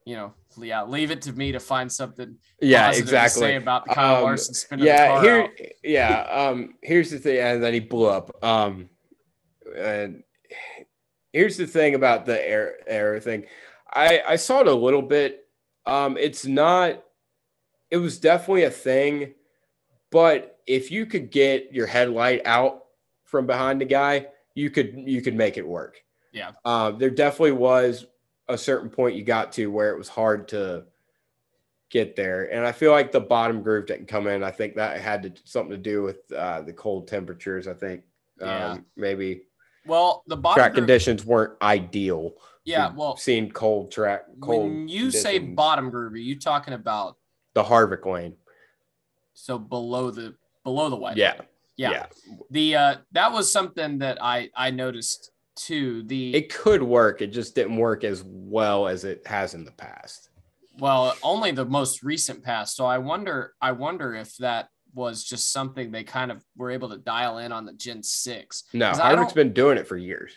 [0.05, 3.41] You know, yeah, leave it to me to find something yeah, exactly.
[3.41, 5.49] say about the Kyle Um, Larson spinning the yeah here out.
[5.83, 8.89] yeah um here's the thing and then he blew up um
[9.77, 10.23] and
[11.31, 13.45] here's the thing about the air air thing
[13.93, 15.47] i i saw it a little bit
[15.85, 17.03] um it's not
[17.91, 19.33] it was definitely a thing
[20.11, 22.85] but if you could get your headlight out
[23.25, 24.25] from behind the guy
[24.55, 25.97] you could you could make it work
[26.31, 26.51] Yeah.
[26.65, 28.05] um there definitely was
[28.47, 30.85] a certain point you got to where it was hard to
[31.89, 32.51] get there.
[32.53, 34.43] And I feel like the bottom groove didn't come in.
[34.43, 37.67] I think that had to, something to do with uh, the cold temperatures.
[37.67, 38.03] I think
[38.39, 38.73] Yeah.
[38.73, 39.43] um, maybe
[39.87, 42.33] Well, the bottom track group- conditions weren't ideal.
[42.63, 44.63] Yeah, well, seen cold track, cold.
[44.65, 45.55] when you say conditions.
[45.55, 47.17] bottom groove, are you talking about
[47.55, 48.35] the Harvick lane,
[49.33, 51.17] so below the below the white?
[51.17, 51.41] yeah,
[51.77, 51.91] yeah.
[51.91, 52.05] yeah,
[52.51, 56.03] The uh, that was something that I I noticed too.
[56.03, 57.21] The it could work.
[57.21, 60.29] It just didn't work as well as it has in the past.
[60.79, 62.75] well, only the most recent past.
[62.75, 66.89] So I wonder I wonder if that was just something they kind of were able
[66.89, 68.63] to dial in on the Gen Six.
[68.73, 70.33] No, Harvick's been doing it for years.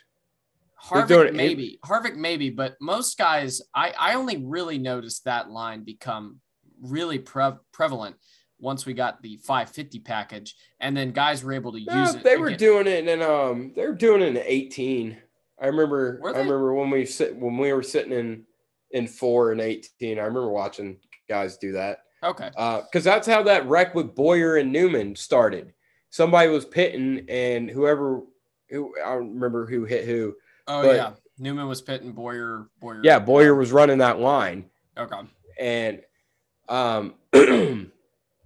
[0.82, 6.40] Harvick maybe, Harvick maybe, but most guys, I I only really noticed that line become
[6.80, 8.16] really pre- prevalent
[8.62, 12.22] once we got the 550 package, and then guys were able to No, use it.
[12.22, 12.58] they were again.
[12.58, 15.18] doing it and um they were doing it in 18.
[15.60, 18.44] I remember I remember when we sit when we were sitting in
[18.92, 20.18] in 4 and 18.
[20.18, 20.98] I remember watching
[21.28, 21.98] guys do that.
[22.22, 22.50] okay.
[22.56, 25.74] Uh cuz that's how that wreck with Bowyer and Newman started.
[26.10, 28.22] Somebody was pitting and whoever
[28.70, 30.34] who I don't remember who hit who.
[30.68, 32.68] Oh but- yeah, Newman was pitting Bowyer.
[32.80, 33.00] Bowyer.
[33.02, 35.20] Yeah, Bowyer was running that line Okay,
[35.58, 36.00] and
[36.68, 37.14] um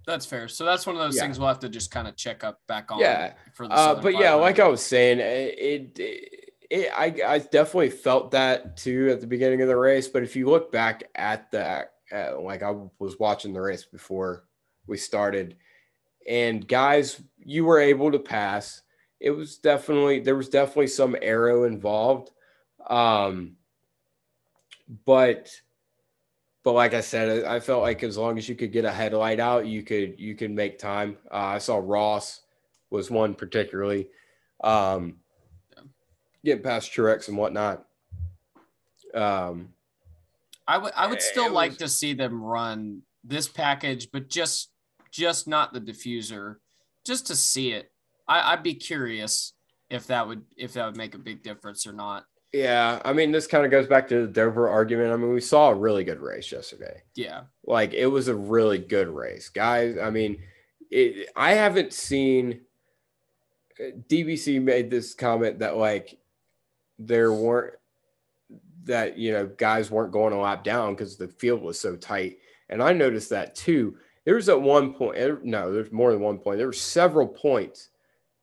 [0.07, 0.47] that's fair.
[0.47, 1.21] So that's one of those Yeah.
[1.23, 2.99] things we'll have to just kind of check up back on.
[2.99, 4.41] yeah, For the Uh, but yeah, 500.
[4.41, 5.99] like I was saying, it, it,
[6.71, 7.05] it I,
[7.35, 10.07] I definitely felt that too at the beginning of the race.
[10.07, 14.45] But if you look back at the, uh, like I was watching the race before
[14.87, 15.57] we started,
[16.27, 18.81] and guys, you were able to pass.
[19.19, 22.31] It was definitely there was definitely some aero involved,
[22.89, 23.55] um,
[25.05, 25.49] but
[26.67, 28.91] but like I said, I I felt like as long as you could get a
[28.91, 31.15] headlight out, you could you could make time.
[31.31, 32.41] Uh, I saw Ross
[32.89, 34.09] was one particularly,
[34.65, 35.15] um,
[36.43, 37.85] getting past Truex and whatnot.
[39.13, 39.69] Um,
[40.67, 44.27] I would I would still it like was- to see them run this package, but
[44.27, 44.71] just
[45.09, 46.57] just not the diffuser,
[47.05, 47.93] just to see it.
[48.27, 49.53] I, I'd be curious
[49.89, 52.25] if that would if that would make a big difference or not.
[52.57, 55.13] Yeah, I mean, this kind of goes back to the Dover argument.
[55.13, 57.03] I mean, we saw a really good race yesterday.
[57.13, 57.41] Yeah.
[57.65, 59.95] Like it was a really good race, guys.
[60.01, 60.39] I mean,
[60.89, 62.61] it, I haven't seen.
[63.79, 66.17] DBC made this comment that like
[66.97, 67.75] there weren't
[68.85, 72.39] that you know guys weren't going a lap down because the field was so tight,
[72.69, 73.97] and I noticed that too.
[74.25, 76.57] There was at one point, eh, no, there's more than one point.
[76.57, 77.89] There were several points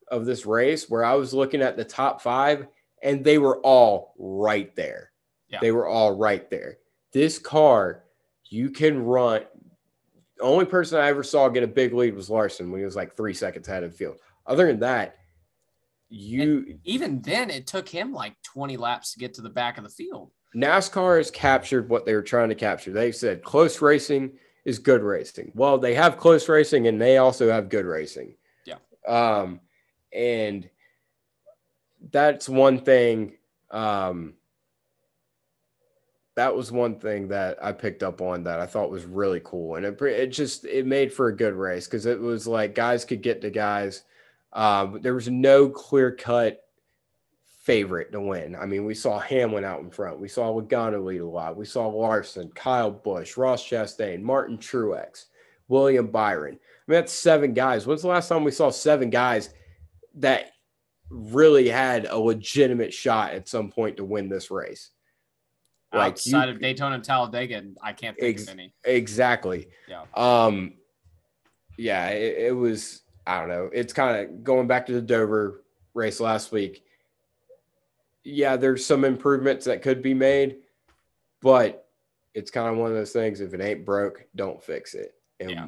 [0.07, 2.67] of this race where I was looking at the top five,
[3.03, 5.11] and they were all right there.
[5.49, 5.59] Yeah.
[5.61, 6.77] They were all right there.
[7.13, 8.03] This car,
[8.49, 9.43] you can run.
[10.37, 12.95] The only person I ever saw get a big lead was Larson when he was
[12.95, 14.17] like three seconds ahead of the field.
[14.45, 15.15] Other than that,
[16.09, 19.83] you Even then, it took him like 20 laps to get to the back of
[19.83, 20.31] the field.
[20.55, 22.91] NASCAR has captured what they were trying to capture.
[22.91, 24.31] They said close racing
[24.63, 25.51] is good racing.
[25.55, 28.35] Well, they have close racing and they also have good racing.
[28.65, 28.77] Yeah.
[29.07, 29.59] Um,
[30.13, 30.69] and
[32.11, 33.37] that's one thing.
[33.71, 34.35] Um,
[36.35, 39.75] that was one thing that I picked up on that I thought was really cool,
[39.75, 43.05] and it it just it made for a good race because it was like guys
[43.05, 44.03] could get to guys.
[44.53, 46.61] Um, there was no clear cut
[47.65, 48.55] favorite to win.
[48.55, 50.19] I mean, we saw Hamlin out in front.
[50.19, 51.57] We saw Logano lead a lot.
[51.57, 55.25] We saw Larson, Kyle Busch, Ross Chastain, Martin Truex,
[55.67, 56.53] William Byron.
[56.53, 57.87] I mean, that's seven guys.
[57.87, 59.49] When's the last time we saw seven guys
[60.15, 60.51] that
[61.09, 64.91] really had a legitimate shot at some point to win this race?
[65.93, 68.73] Like you- Outside of Daytona and Talladega, I can't think Ex- of any.
[68.83, 69.69] Exactly.
[69.87, 70.03] Yeah.
[70.13, 70.73] Um,
[71.77, 73.01] yeah, it, it was.
[73.27, 73.69] I don't know.
[73.73, 76.83] It's kind of going back to the Dover race last week.
[78.23, 80.57] Yeah, there's some improvements that could be made,
[81.41, 81.87] but
[82.33, 83.39] it's kind of one of those things.
[83.41, 85.13] If it ain't broke, don't fix it.
[85.39, 85.67] And Yeah.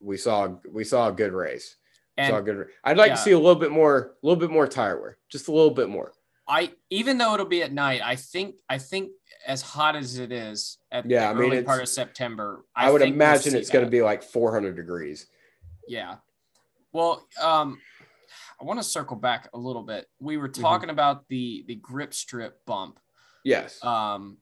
[0.00, 1.76] we saw we saw a good race.
[2.20, 2.66] And good.
[2.84, 3.14] I'd like yeah.
[3.16, 5.70] to see a little bit more, a little bit more tire wear, just a little
[5.70, 6.12] bit more.
[6.46, 9.12] I, even though it'll be at night, I think, I think
[9.46, 12.90] as hot as it is at Yeah, the I mean, early part of September, I,
[12.90, 15.26] would think we'll imagine it's going to be like 400 degrees.
[15.86, 16.16] Yeah.
[16.92, 17.78] Well, um,
[18.60, 20.08] I want to circle back a little bit.
[20.20, 20.62] We were Mm-hmm.
[20.62, 22.98] talking about the the grip strip bump.
[23.44, 23.82] Yes.
[23.84, 24.36] Um,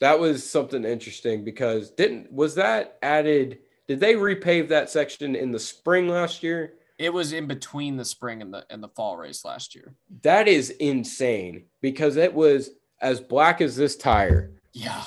[0.00, 3.60] That was something interesting because didn't was that added?
[3.88, 6.74] Did they repave that section in the spring last year?
[7.02, 9.94] It was in between the spring and the and the fall race last year.
[10.22, 15.02] That is insane because it was as black as this tire Yeah.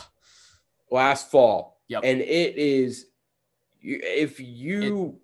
[0.91, 2.01] last fall, Yep.
[2.03, 3.07] and it is.
[3.81, 5.19] If you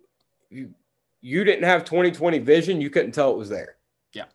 [0.50, 0.74] you
[1.22, 3.78] you didn't have 2020 vision, you couldn't tell it was there.
[4.14, 4.26] Yeah.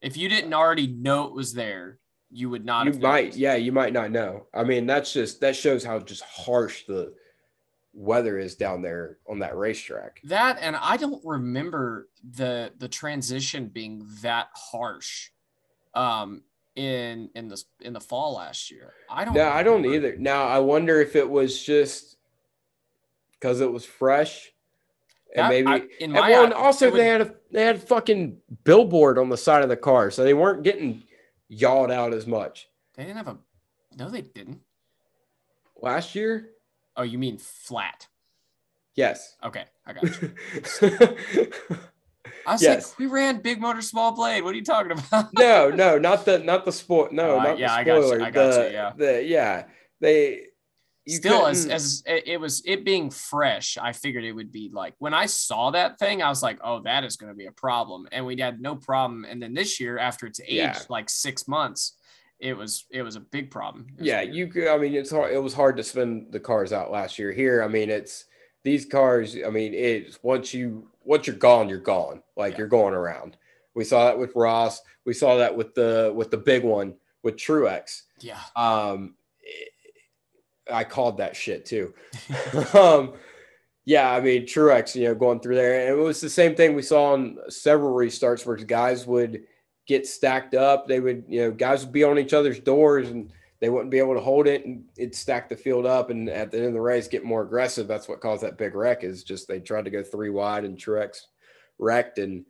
[0.00, 1.98] If you didn't already know it was there,
[2.30, 2.86] you would not.
[2.86, 4.46] You might, yeah, you might not know.
[4.54, 7.14] I mean, that's just that shows how just harsh the
[7.94, 10.20] weather is down there on that racetrack.
[10.24, 15.30] That and I don't remember the the transition being that harsh
[15.94, 16.42] um
[16.74, 18.92] in in the in the fall last year.
[19.08, 20.16] I don't No, I don't either.
[20.16, 22.16] Now I wonder if it was just
[23.32, 24.50] because it was fresh,
[25.36, 25.68] and That- maybe.
[25.68, 28.40] I- in and my well, and also would- they had a they had a fucking
[28.64, 31.04] billboard on the side of the car, so they weren't getting
[31.48, 33.38] yawed out as much they didn't have a
[33.96, 34.60] no they didn't.
[35.80, 36.50] last year.
[36.96, 38.06] Oh, you mean flat.
[38.94, 39.36] Yes.
[39.42, 40.34] Okay, I got you.
[42.46, 42.90] I was Yes.
[42.90, 44.42] like, we ran big motor small blade.
[44.44, 45.30] What are you talking about?
[45.34, 47.08] no, no, not the not the spoil.
[47.10, 48.24] No, I- not yeah, the I got you.
[48.24, 48.92] I got you, yeah.
[48.96, 49.64] the yeah,
[50.00, 50.46] they
[51.06, 54.52] you Still, as couldn't- as it it was it being fresh, I figured it would
[54.52, 57.36] be like when I saw that thing, I was like, oh, that is going to
[57.36, 59.24] be a problem, and we had no problem.
[59.24, 60.78] And then this year, after it's aged Yeah.
[60.88, 61.94] like six months,
[62.40, 63.86] it was it was a big problem.
[63.98, 64.34] Yeah, weird.
[64.34, 64.68] you could.
[64.68, 65.32] I mean, it's hard.
[65.32, 67.32] It was hard to spin the cars out last year.
[67.32, 68.26] Here, I mean, it's
[68.62, 69.36] these cars.
[69.46, 72.22] I mean, it's once you once you're gone, you're gone.
[72.36, 72.58] Like Yeah.
[72.58, 73.36] you're going around.
[73.74, 74.80] We saw that with Ross.
[75.04, 78.02] We saw that with the with the big one with Truex.
[78.20, 78.38] yeah.
[78.56, 79.14] Um,
[80.70, 81.92] I called that shit too.
[82.74, 83.12] um,
[83.84, 86.74] yeah, I mean Truex, you know, going through there, and it was the same thing
[86.74, 89.44] we saw on several restarts where guys would
[89.86, 90.86] get stacked up.
[90.88, 93.30] They would, you know, guys would be on each other's doors and
[93.60, 96.10] they wouldn't be able to hold it, and it'd stack the field up.
[96.10, 97.86] And at the end of the race, get more aggressive.
[97.88, 99.04] That's what caused that big wreck.
[99.04, 101.20] Is just they tried to go three wide, and Truex
[101.78, 102.44] wrecked and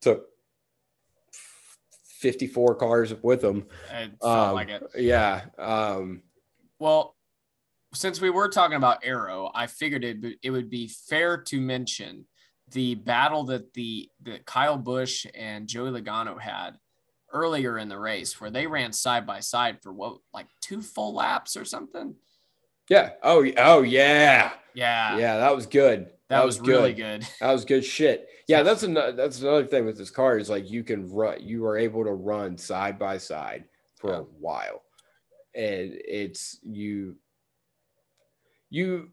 [0.00, 0.26] took.
[2.20, 3.66] 54 cars with them.
[3.90, 4.82] It felt Um, like it.
[4.96, 5.42] Yeah.
[5.58, 6.22] Um,
[6.78, 7.16] Well,
[7.94, 12.26] since we were talking about Aero, I figured it it would be fair to mention
[12.72, 16.72] the battle that the that Kyle Busch and Joey Logano had
[17.32, 21.14] earlier in the race, where they ran side by side for what like two full
[21.14, 22.14] laps or something.
[22.90, 23.10] yeah.
[23.22, 24.52] Oh, oh yeah.
[24.74, 26.10] Yeah, Yeah, that was good.
[26.28, 27.26] that, was, really good.
[27.40, 28.26] That was good shit.
[28.48, 31.64] Yeah, that's another that's another thing with this car is like you can run you
[31.66, 33.64] are able to run side by side
[33.96, 34.18] for Yeah.
[34.18, 34.82] a while.
[35.54, 37.16] And it's you
[38.70, 39.10] you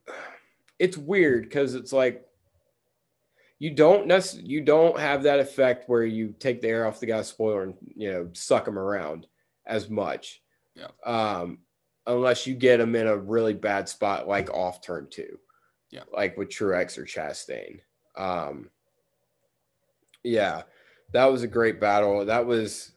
[0.78, 2.26] it's weird because it's like
[3.60, 7.06] you don't necessarily you don't have that effect where you take the air off the
[7.06, 9.28] guy's spoiler and you know suck him around
[9.68, 10.42] as much.
[10.76, 10.88] Yeah.
[11.06, 11.60] Um
[12.08, 15.38] unless you get him in a really bad spot like off turn two.
[15.92, 16.04] Yeah.
[16.12, 17.82] Like with Truex or Chastain.
[18.16, 18.70] Um
[20.24, 20.64] yeah,
[21.12, 22.26] that was a great battle.
[22.26, 22.94] That was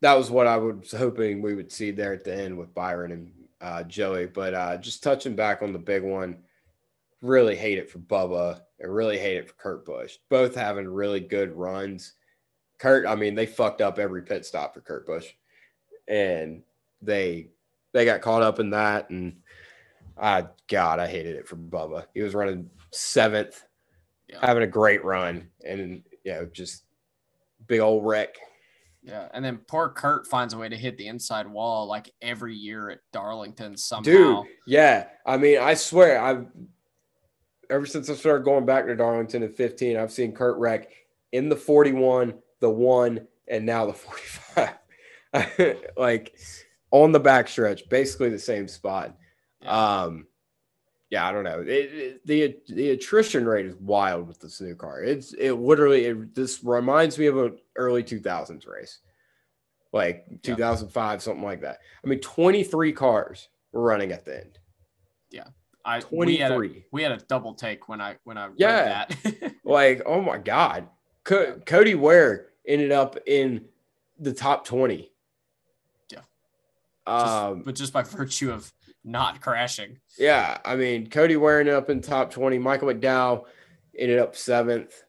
[0.00, 3.12] that was what I was hoping we would see there at the end with Byron
[3.12, 4.26] and uh, Joey.
[4.26, 6.38] But uh, just touching back on the big one,
[7.22, 8.60] really hate it for Bubba.
[8.82, 10.16] I really hate it for Kurt Busch.
[10.28, 12.14] Both having really good runs.
[12.78, 15.28] Kurt, I mean, they fucked up every pit stop for Kurt Busch,
[16.08, 16.62] and
[17.00, 17.50] they
[17.92, 19.08] they got caught up in that.
[19.10, 19.36] And
[20.18, 22.06] I, God, I hated it for Bubba.
[22.12, 23.64] He was running seventh,
[24.28, 24.44] Yeah.
[24.44, 26.84] having a great run, and you know, just
[27.68, 28.36] big old wreck.
[29.04, 32.54] Yeah, and then poor Kurt finds a way to hit the inside wall like every
[32.54, 34.02] year at Darlington somehow.
[34.02, 35.06] Dude, yeah.
[35.26, 36.46] I mean, I swear, I've
[37.72, 40.88] ever since I started going back to Darlington in 15, I've seen Kurt wreck
[41.32, 44.74] in the 41, the one, and now the 45.
[45.96, 46.36] like
[46.90, 49.16] on the backstretch, basically the same spot.
[49.62, 50.02] Yeah.
[50.02, 50.26] Um,
[51.10, 51.60] yeah, I don't know.
[51.60, 55.02] It, it- the the attrition rate is wild with this new car.
[55.02, 58.98] It's it literally it, this reminds me of an early 2000s race,
[59.92, 60.36] like Yeah.
[60.42, 61.78] 2005, something like that.
[62.04, 64.58] I mean, 23 cars were running at the end.
[65.84, 66.84] I we had, a, 23.
[66.92, 69.06] we had a double take when I when I read Yeah.
[69.24, 69.52] that.
[69.64, 70.88] Like, oh my god,
[71.24, 73.66] Co- Cody Ware ended up in
[74.18, 75.10] the top 20.
[76.10, 76.18] Yeah.
[77.06, 78.72] Um, Just- but just by virtue of
[79.04, 79.98] not crashing.
[80.18, 82.58] Yeah, I mean, Cody Ware ended up in top 20.
[82.58, 83.44] Michael McDowell
[83.98, 85.02] ended up seventh.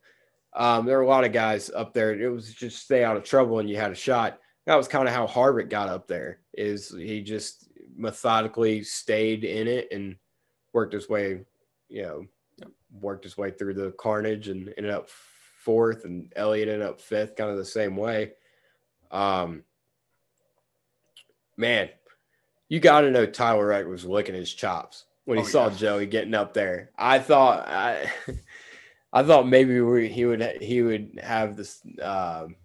[0.55, 2.13] Um, there were a lot of guys up there.
[2.19, 4.39] It was just stay out of trouble and you had a shot.
[4.65, 6.39] That was kind of how Harvick got up there.
[6.53, 10.15] Is he just methodically stayed in it and
[10.73, 11.45] worked his way,
[11.89, 12.25] you know,
[13.01, 17.35] worked his way through the carnage and ended up fourth, and Elliott ended up fifth,
[17.35, 18.33] kind of the same way.
[19.11, 19.63] Um,
[21.57, 21.89] man,
[22.69, 25.75] you got to know Tyler Wright was licking his chops when he Oh, saw yeah.
[25.75, 26.91] Joey getting up there.
[26.97, 28.11] I thought I,
[29.13, 32.55] I thought maybe we, he would he would have this um,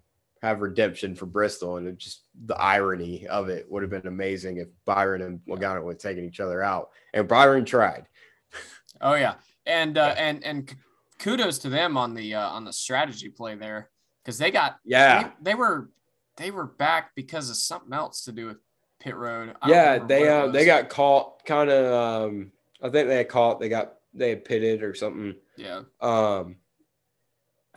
[0.41, 4.57] have redemption for Bristol, and it just the irony of it would have been amazing
[4.57, 8.07] if Byron and Logano would have taken each other out, and Byron tried.
[9.01, 9.35] Oh yeah,
[9.65, 10.23] and uh, Yeah.
[10.23, 10.75] and and
[11.19, 13.89] kudos to them on the uh, on the strategy play there
[14.23, 15.89] because they got Yeah, they, they were
[16.35, 18.57] they were back because of something else to do with
[18.99, 19.55] pit road.
[19.65, 23.69] Yeah, they uh, they got caught kind of um I think they had caught they
[23.69, 25.35] got they had pitted or something.
[25.55, 26.57] yeah, Um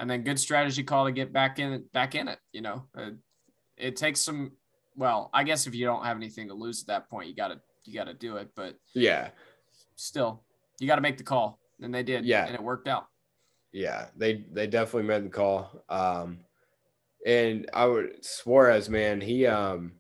[0.03, 2.40] and then good strategy call to get back in back in it.
[2.53, 3.11] You know, uh,
[3.76, 4.50] it takes some.
[4.96, 7.61] Well, I guess if you don't have anything to lose at that point, you gotta
[7.84, 8.50] you gotta do it.
[8.57, 9.30] But yeah.
[9.94, 10.42] still,
[10.80, 12.24] you got to make the call, and they did.
[12.24, 12.44] Yeah.
[12.46, 13.07] and it worked out.
[13.70, 15.84] Yeah, they they definitely made the call.
[15.88, 16.40] Um,
[17.24, 19.92] and I would Suarez, man, he um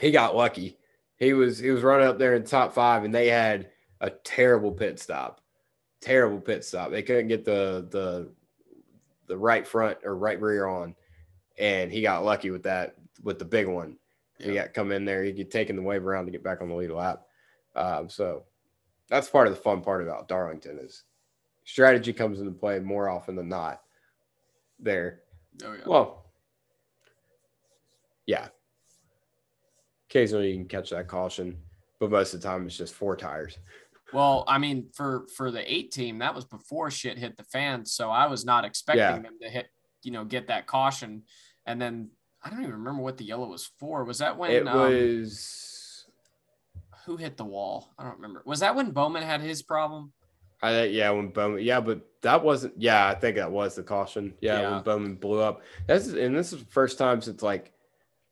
[0.00, 0.76] he got lucky.
[1.18, 3.70] He was he was running up there in top five, and they had
[4.00, 5.40] a terrible pit stop,
[6.00, 6.90] terrible pit stop.
[6.90, 8.32] They couldn't get the the
[9.32, 10.94] the right front or right rear on,
[11.56, 13.96] and he got lucky with that with the big one.
[14.38, 16.60] He got come in there, he get take in the wave around to get back
[16.60, 17.22] on the lead lap.
[17.74, 18.42] Um, so
[19.08, 21.04] that's part of the fun part about Darlington is
[21.64, 23.80] strategy comes into play more often than not
[24.78, 25.20] there.
[25.64, 25.84] Oh yeah.
[25.86, 26.26] Well,
[28.26, 28.48] yeah.
[30.10, 31.56] Occasionally you can catch that caution,
[31.98, 33.56] but most of the time it's just four tires.
[34.12, 37.84] Well, I mean, for for the eight team, that was before shit hit the fan,
[37.86, 39.18] so I was not expecting Yeah.
[39.18, 39.68] them to hit,
[40.02, 41.22] you know, get that caution.
[41.66, 42.10] And then
[42.42, 44.04] I don't even remember what the yellow was for.
[44.04, 46.04] Was that when it um, was,
[47.06, 47.92] who hit the wall?
[47.98, 48.42] I don't remember.
[48.44, 50.12] Was that when Bowman had his problem?
[50.62, 54.34] I yeah, when Bowman, yeah, but that wasn't, yeah, I think that was the caution.
[54.40, 54.70] Yeah, Yeah.
[54.74, 55.62] when Bowman blew up.
[55.86, 57.72] That's and this is the first time since like,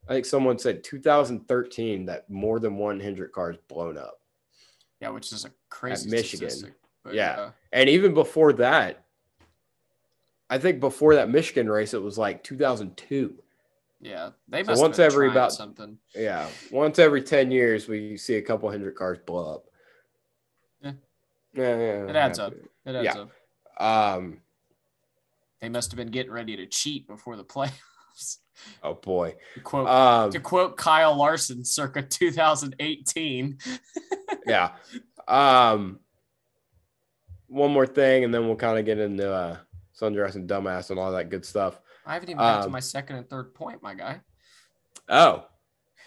[0.09, 4.20] I think someone said 2013 that more than one Hendrick car is blown up.
[5.01, 6.51] Yeah, which is a crazy Michigan.
[6.51, 6.75] statistic.
[7.03, 7.33] But, Yeah.
[7.41, 9.05] uh, And even before that,
[10.51, 13.43] I think before that Michigan race, it was like 2002.
[14.01, 15.99] yeah, they So must once have been every about- something.
[16.15, 16.49] Yeah.
[16.71, 19.67] Once every 10 years, we see a couple Hendrick cars blow up.
[20.83, 20.93] Yeah.
[21.55, 21.77] Yeah.
[21.79, 22.45] yeah It adds yeah.
[22.47, 22.55] up.
[22.85, 23.19] It adds Yeah.
[23.19, 23.31] up.
[24.17, 24.41] Um,
[25.61, 28.39] They must have been getting ready to cheat before the playoffs.
[28.83, 29.37] oh boy.
[29.55, 33.59] To quote, Um, to quote Kyle Larson, circa 2018.
[34.47, 34.73] yeah.
[35.29, 36.01] Um,
[37.49, 39.57] one more thing, and then we'll kind of get into uh,
[39.99, 41.81] sundress and dumbass and all that good stuff.
[42.07, 44.21] I haven't even got to Um, my second and third point, my guy.
[45.09, 45.47] Oh,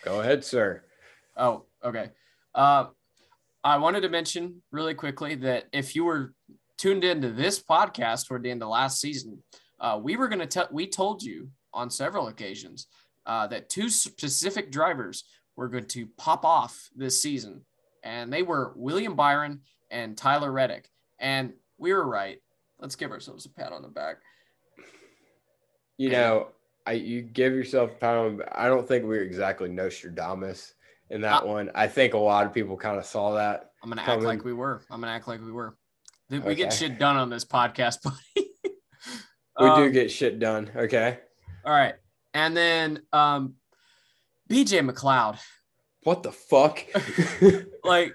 [0.04, 0.84] go ahead, sir.
[1.38, 2.12] Oh, okay.
[2.56, 2.86] Uh,
[3.64, 6.34] I wanted to mention really quickly that if you were
[6.78, 9.42] tuned into this podcast toward the end of last season,
[9.80, 12.88] uh, we were going to tell, we told you on several occasions
[13.26, 15.24] uh, that two specific drivers
[15.56, 17.62] were going to pop off this season,
[18.04, 20.90] and they were William Byron and Tyler Reddick.
[21.20, 22.40] And we were right.
[22.80, 24.18] Let's give ourselves a pat on the back.
[25.98, 26.48] You know,
[26.86, 28.42] I you give yourself a pat on.
[28.52, 30.74] I don't think we were exactly Nostradamus
[31.10, 31.72] in that Uh, one.
[31.76, 33.72] I think a lot of people kind of saw that.
[33.82, 34.82] I'm going to act like we were.
[34.90, 35.78] I'm going to act like we were.
[36.30, 38.50] We get shit done on this podcast, buddy.
[39.60, 40.72] We do Um, get shit done.
[40.76, 41.20] Okay.
[41.64, 41.94] All right.
[42.34, 43.54] And then um
[44.50, 45.38] BJ McLeod.
[46.04, 46.84] What the fuck?
[47.86, 48.14] Like,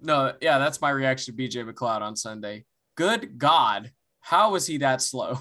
[0.00, 2.64] no, yeah, that's my reaction to BJ McLeod on Sunday.
[2.94, 3.90] Good God.
[4.20, 5.38] How was he that slow?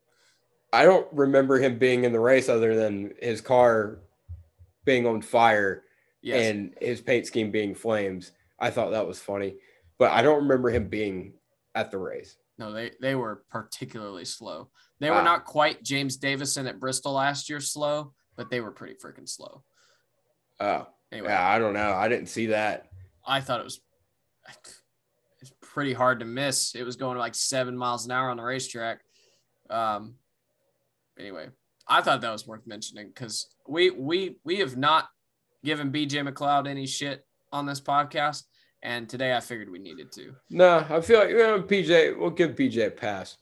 [0.72, 3.98] I don't remember him being in the race other than his car
[4.84, 5.82] being on fire
[6.22, 6.46] Yes.
[6.50, 8.32] and his paint scheme being flames.
[8.58, 9.56] I thought that was funny,
[9.98, 11.34] but I don't remember him being
[11.74, 12.36] at the race.
[12.58, 14.70] no, they they were particularly slow.
[15.00, 15.24] They were ah.
[15.24, 19.64] not quite James Davison at Bristol last year slow, but they were pretty freaking slow.
[20.60, 21.92] Oh, Anyway, yeah, I don't know.
[21.92, 22.88] I didn't see that.
[23.24, 23.80] I thought it was
[25.40, 26.74] it's pretty hard to miss.
[26.74, 29.00] It was going like seven miles an hour on the racetrack.
[29.70, 30.16] Um,
[31.18, 31.48] anyway,
[31.86, 35.08] I thought that was worth mentioning because we we we have not
[35.64, 38.42] given BJ McLeod any shit on this podcast,
[38.82, 40.34] and today I figured we needed to.
[40.50, 42.18] No, I feel like you know, PJ.
[42.18, 43.36] We'll give PJ a pass.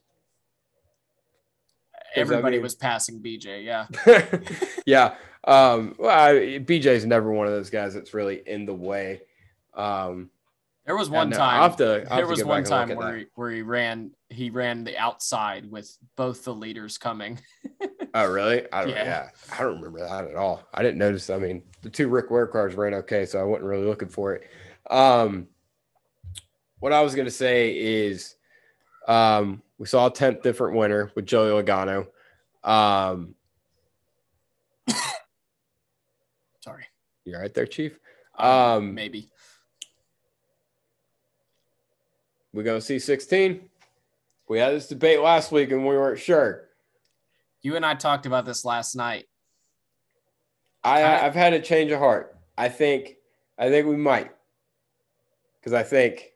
[1.95, 3.87] I Everybody mean- was passing BJ, yeah.
[4.87, 5.14] yeah.
[5.45, 9.22] Um, well, I, BJ's never one of those guys that's really in the way.
[9.74, 10.30] Um,
[10.86, 11.62] There was one no, time.
[11.62, 14.12] Have to, have there was one back and look time where he, where he ran
[14.30, 17.38] he ran the outside with both the leaders coming.
[18.14, 18.70] Oh, really?
[18.72, 18.90] I don't.
[18.90, 19.05] Yeah.
[19.05, 19.28] Yeah.
[19.53, 20.62] I don't remember that at all.
[20.72, 21.28] I didn't notice.
[21.28, 24.34] I mean, the two Rick Ware cars ran okay, so I wasn't really looking for
[24.34, 24.49] it.
[24.90, 25.49] Um,
[26.80, 28.36] what I was gonna say is,
[29.07, 32.07] um, we saw a tenth different winner with Joey Logano.
[32.64, 33.34] Um,
[37.25, 37.35] Sorry.
[37.35, 37.99] you right there, Chief?
[38.39, 39.29] Um, maybe.
[42.53, 43.68] We gonna see sixteen.
[44.49, 46.68] We had this debate last week and we weren't sure.
[47.62, 49.27] You and I talked about this last night.
[50.85, 52.37] I, I- I've had a change of heart.
[52.59, 53.16] I think,
[53.57, 54.31] I think we might,
[55.59, 56.33] because I think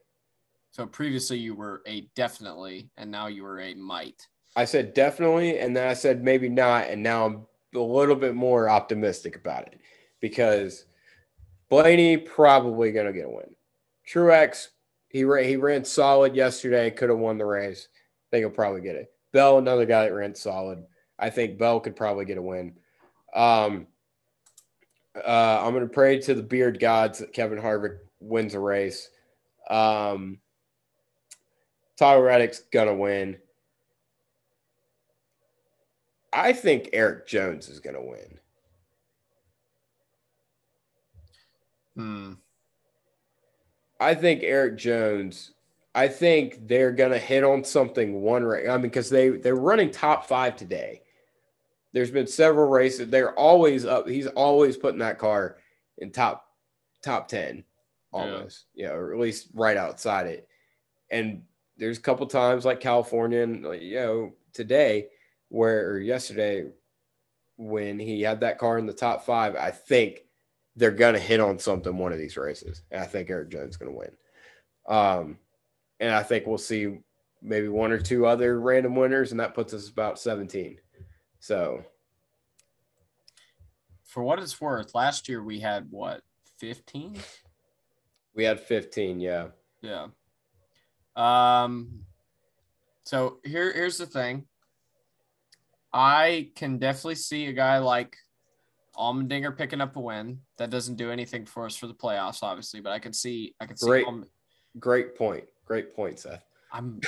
[0.70, 4.26] So previously you were a definitely, and now you were a might.
[4.54, 8.34] I said definitely, and then I said maybe not, and now I'm a little bit
[8.34, 9.78] more optimistic about it
[10.28, 10.86] because
[11.68, 13.54] Blaney probably going to get a win.
[14.08, 14.68] Truex,
[15.08, 17.88] he ran, he ran solid yesterday, could have won the race.
[17.94, 19.12] I think he'll probably get it.
[19.32, 20.84] Bell, another guy that ran solid.
[21.18, 22.74] I think Bell could probably get a win.
[23.34, 23.86] Um,
[25.16, 29.10] uh, I'm going to pray to the beard gods that Kevin Harvick wins a race.
[29.70, 30.38] Um,
[31.96, 33.38] Tyler Reddick's going to win.
[36.32, 38.38] I think Erik Jones is going to win.
[41.96, 42.34] Hmm.
[43.98, 45.52] I think Erik Jones.
[45.94, 48.68] I think they're gonna hit on something one race.
[48.68, 51.02] I mean, because they they're running top five today.
[51.92, 53.08] There's been several races.
[53.08, 54.06] They're always up.
[54.06, 55.56] He's always putting that car
[55.96, 56.46] in top
[57.02, 57.64] top ten,
[58.12, 58.66] almost.
[58.74, 60.46] Yeah, or at least right outside it.
[61.10, 61.42] And
[61.78, 65.08] there's a couple times like California and you know today
[65.48, 66.66] where or yesterday
[67.56, 69.56] when he had that car in the top five.
[69.56, 70.25] I think
[70.76, 73.76] they're gonna hit on something one of these races, and I think Erik Jones is
[73.76, 74.16] gonna win.
[74.86, 75.38] Um,
[76.00, 76.98] and I think we'll see
[77.42, 80.78] maybe one or two other random winners, and that puts us about 17.
[81.40, 81.84] So,
[84.04, 86.22] For what it's worth, last year we had what,
[86.58, 87.18] 15?
[88.34, 89.48] we had 15, yeah.
[89.82, 90.08] Yeah.
[91.16, 92.04] Um
[93.04, 94.46] so here here's the thing.
[95.92, 98.16] I can definitely see a guy like
[98.98, 100.40] Allmendinger picking up a win.
[100.58, 103.66] That doesn't do anything for us for the playoffs, obviously, but I can see I
[103.66, 104.06] can see Great.
[104.06, 104.26] Alm-
[104.78, 105.44] Great point.
[105.64, 106.42] Great point, Seth.
[106.72, 107.00] I'm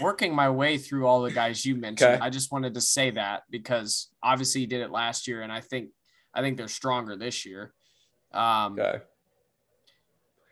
[0.00, 2.14] working my way through all the guys you mentioned.
[2.14, 2.20] Okay.
[2.24, 5.60] I just wanted to say that because obviously he did it last year, and I
[5.60, 5.90] think
[6.34, 7.72] I think they're stronger this year.
[8.32, 9.00] Um, Okay.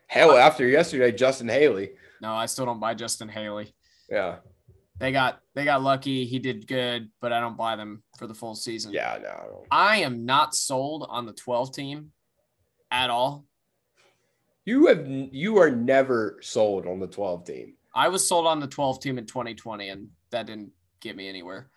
[0.09, 1.91] Hell, after yesterday, Justin Haley.
[2.23, 3.75] No, I still don't buy Justin Haley.
[4.11, 4.37] Yeah.
[4.99, 6.25] They got they got lucky.
[6.25, 8.93] He did good, but I don't buy them for the full season.
[8.93, 9.95] Yeah, no, I.
[9.95, 12.13] I am not sold on the 12 team
[12.91, 13.45] at all.
[14.65, 17.75] You have you are never sold on the 12 team.
[17.95, 21.71] I was sold on the 12 team in 2020, and that didn't get me anywhere.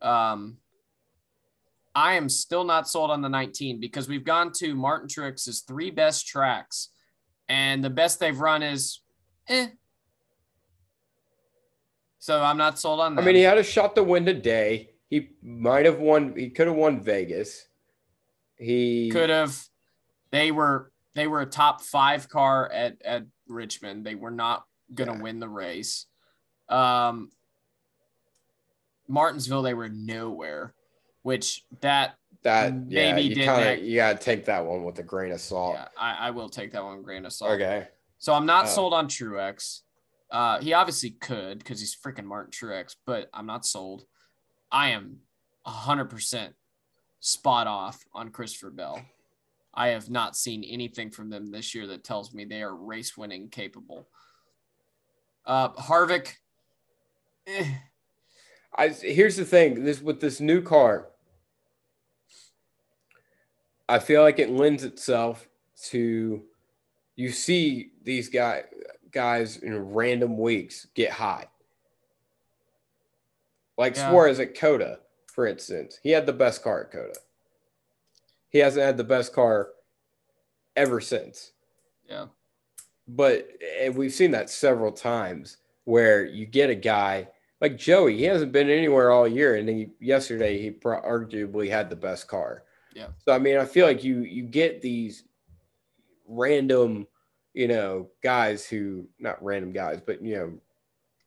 [0.00, 0.58] Um,
[1.94, 5.90] I am still not sold on the 19 because we've gone to Martin Truex's three
[5.90, 6.90] best tracks,
[7.48, 9.00] and the best they've run is
[9.48, 9.68] eh.
[12.26, 13.22] So I'm not sold on that.
[13.22, 14.90] I mean, he had a shot to win today.
[15.08, 16.34] He might have won.
[16.36, 17.68] He could have won Vegas.
[18.56, 19.56] He could have.
[20.32, 24.04] They were they were a top five car at at Richmond.
[24.04, 25.22] They were not gonna Yeah.
[25.22, 26.06] win the race.
[26.68, 27.30] Um,
[29.06, 30.74] Martinsville, they were nowhere,
[31.22, 33.12] which that that yeah.
[33.14, 35.74] maybe You did kind of you gotta take that one with a grain of salt.
[35.76, 37.52] yeah, I, I will take that one grain of salt.
[37.52, 37.86] Okay.
[38.18, 38.68] So I'm not Oh.
[38.68, 39.82] sold on Truex.
[40.36, 44.04] Uh, he obviously could because he's freaking Martin Truex, but I'm not sold.
[44.70, 45.20] I am
[45.66, 46.52] 100%
[47.20, 49.00] spot off on Christopher Bell.
[49.72, 53.16] I have not seen anything from them this year that tells me they are race
[53.16, 54.08] winning capable.
[55.46, 56.34] Uh, Harvick,
[57.46, 57.72] eh,
[58.76, 59.84] I here's the thing.
[59.84, 61.08] This with this new car,
[63.88, 65.48] I feel like it lends itself
[65.84, 66.42] to
[67.14, 68.64] you see these guy
[69.12, 71.50] guys in random weeks get hot.
[73.78, 74.10] Like Yeah.
[74.10, 75.98] Suarez at COTA, for instance.
[76.02, 77.18] He had the best car at COTA.
[78.48, 79.70] He hasn't had the best car
[80.76, 81.52] ever since.
[82.08, 82.26] yeah,
[83.08, 83.48] But
[83.80, 87.28] and we've seen that several times where you get a guy
[87.60, 88.16] like Joey.
[88.16, 92.28] He hasn't been anywhere all year, and he, yesterday he pro- arguably had the best
[92.28, 92.64] car.
[92.94, 93.08] Yeah.
[93.24, 95.24] So I mean, I feel like you you get these
[96.26, 97.06] random,
[97.56, 100.52] you know, guys who not random guys, but you know,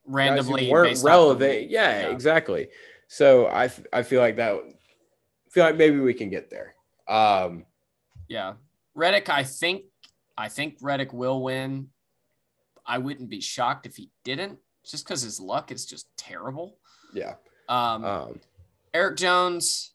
[0.06, 1.70] randomly weren't based off of- relevant.
[1.72, 2.10] yeah, yeah.
[2.10, 2.70] exactly.
[3.08, 4.60] So I, I feel like that.
[5.50, 6.76] Feel like maybe we can get there.
[7.08, 7.66] Um,
[8.28, 8.54] Yeah,
[8.94, 9.28] Reddick.
[9.30, 9.86] I think
[10.38, 11.90] I think Reddick will win.
[12.86, 16.78] I wouldn't be shocked if he didn't, just because his luck is just terrible.
[17.14, 17.34] yeah.
[17.68, 18.40] Um, Um,
[18.94, 19.94] Erik Jones,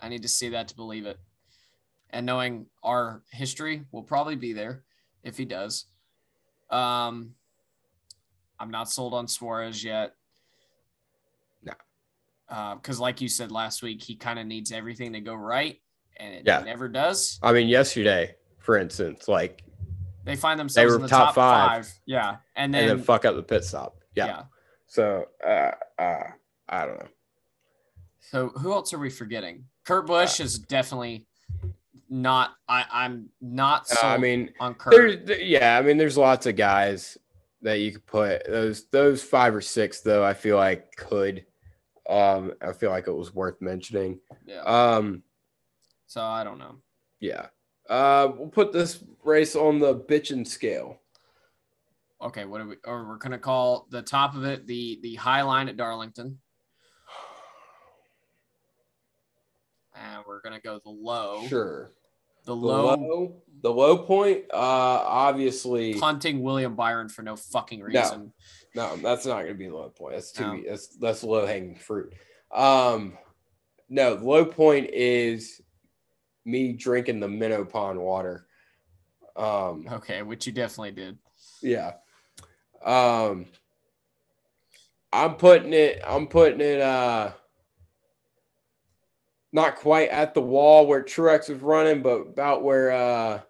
[0.00, 1.18] I need to see that to believe it.
[2.10, 4.84] And knowing our history, will probably be there
[5.26, 5.86] if he does.
[6.70, 7.34] Um,
[8.58, 10.14] I'm not sold on Suarez yet.
[11.62, 11.74] No.
[12.76, 15.80] Because, like you said last week, he kind of needs everything to go right,
[16.16, 16.60] and it Yeah.
[16.60, 17.38] never does.
[17.42, 19.62] I mean, yesterday, for instance, like
[20.24, 21.86] They find themselves they were in the top top, five.
[21.86, 21.94] five.
[22.06, 23.98] Yeah, and then, and then fuck up the pit stop.
[24.14, 24.26] Yeah.
[24.26, 24.42] yeah.
[24.86, 26.30] So uh, uh,
[26.68, 27.08] I don't know.
[28.20, 29.66] So who else are we forgetting?
[29.84, 31.26] Kurt Busch is definitely
[32.08, 32.54] not.
[32.68, 33.82] I, I'm not.
[33.82, 35.78] Uh, Sold I mean, on th- yeah.
[35.78, 37.18] I mean, there's lots of guys
[37.62, 40.24] that you could put those those five or six though.
[40.24, 41.44] I feel like could.
[42.08, 44.20] Um, I feel like it was worth mentioning.
[44.46, 44.60] yeah.
[44.62, 45.22] Um,
[46.06, 46.76] So I don't know.
[47.18, 47.46] Yeah.
[47.88, 51.00] Uh, we'll put this race on the bitchin' scale.
[52.22, 52.76] Okay, what are we?
[52.84, 56.38] Or we're gonna call the top of it the the high line at Darlington,
[60.02, 61.46] and we're gonna go the low.
[61.48, 61.92] Sure.
[62.44, 67.80] The The low, low, the low point, uh, obviously, punting William Byron for no fucking
[67.82, 68.32] reason.
[68.74, 70.14] no, that's not going to be the low point.
[70.14, 70.62] That's too, No.
[70.68, 72.12] that's that's low hanging fruit.
[72.54, 73.18] Um,
[73.88, 75.60] no, the low point is
[76.44, 78.46] me drinking the minnow pond water.
[79.34, 81.18] Um, Okay, which you definitely did.
[81.62, 81.94] yeah.
[82.84, 83.46] Um,
[85.12, 86.00] I'm putting it.
[86.06, 86.80] I'm putting it.
[86.80, 87.32] Uh,
[89.56, 93.40] not quite at the wall where Truex was running, but about where uh,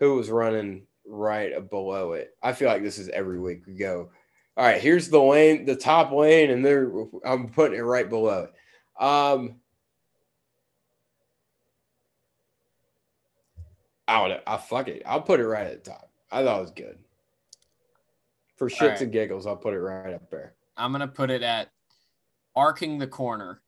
[0.00, 2.36] who was running right below it.
[2.42, 4.10] I feel like this is every week we go.
[4.56, 6.90] All right, here's the lane, the top lane, and there
[7.24, 9.02] I'm putting it right below it.
[9.02, 9.60] Um,
[14.08, 14.40] I know.
[14.48, 15.04] I fuck it.
[15.06, 16.10] I'll put it right at the top.
[16.32, 16.98] I thought it was good.
[18.56, 19.00] For shits right.
[19.02, 20.54] and giggles, I'll put it right up there.
[20.76, 21.70] I'm gonna put it at
[22.56, 23.62] arcing the corner,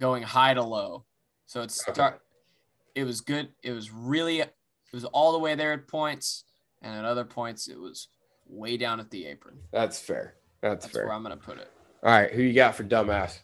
[0.00, 1.04] going high to low.
[1.46, 1.92] So it's Okay.
[1.94, 2.22] start.
[2.94, 3.48] It was good.
[3.62, 4.40] It was really.
[4.40, 4.52] It
[4.92, 6.44] was all the way there at points,
[6.82, 8.08] and at other points it was
[8.46, 9.58] way down at the apron.
[9.70, 10.34] That's fair.
[10.62, 11.04] That's, That's fair.
[11.06, 11.70] where I'm gonna put it.
[12.02, 13.38] All right, who you got for dumbass?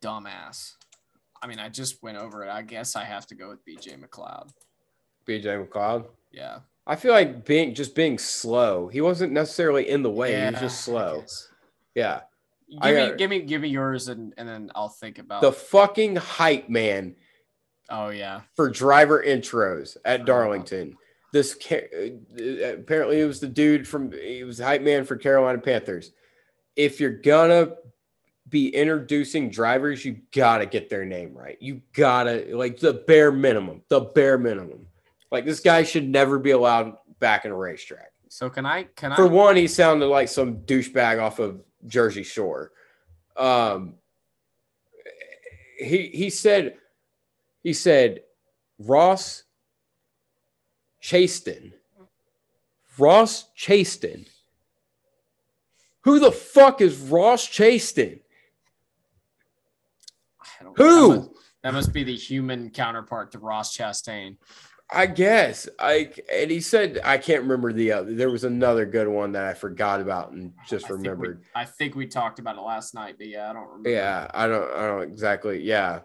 [0.00, 0.74] Dumbass.
[1.42, 2.50] I mean, I just went over it.
[2.50, 4.50] I guess I have to go with BJ McLeod.
[5.26, 6.06] BJ McLeod.
[6.32, 6.60] Yeah.
[6.86, 8.88] I feel like being just being slow.
[8.88, 10.38] He wasn't necessarily in the way.
[10.38, 11.24] he was just slow.
[11.94, 12.20] Yeah.
[12.82, 15.42] Give I me, give me, give me yours, and and then I'll think about.
[15.42, 17.16] The fucking hype man
[17.90, 18.42] oh yeah.
[18.54, 20.96] for driver intros at Darlington.
[21.32, 25.58] This uh, apparently it was the dude from he was the hype man for Carolina
[25.58, 26.12] Panthers.
[26.76, 27.72] If you're gonna
[28.48, 31.56] be introducing drivers, you gotta get their name right.
[31.60, 34.86] You gotta like the bare minimum, the bare minimum.
[35.30, 38.12] Like this guy should never be allowed back in a racetrack.
[38.28, 38.84] So can I?
[38.96, 39.16] Can I?
[39.16, 42.72] For one, he sounded like some douchebag off of Jersey Shore.
[43.36, 43.94] Um,
[45.78, 46.76] he he said
[47.62, 48.20] he said
[48.78, 49.44] Ross
[51.00, 51.74] Chaston.
[52.98, 54.26] Ross Chaston.
[56.02, 58.20] Who the fuck is Ross Chaston?
[60.76, 61.08] Who?
[61.08, 61.30] That must,
[61.62, 64.36] that must be the human counterpart to Ross Chastain.
[64.90, 68.14] I guess I and he said I can't remember the other.
[68.14, 71.42] There was another good one that I forgot about and just I think we- remembered.
[71.54, 73.90] I think we talked about it last night, but yeah, I don't remember.
[73.90, 75.62] Yeah, I don't I don't exactly.
[75.62, 76.00] Yeah.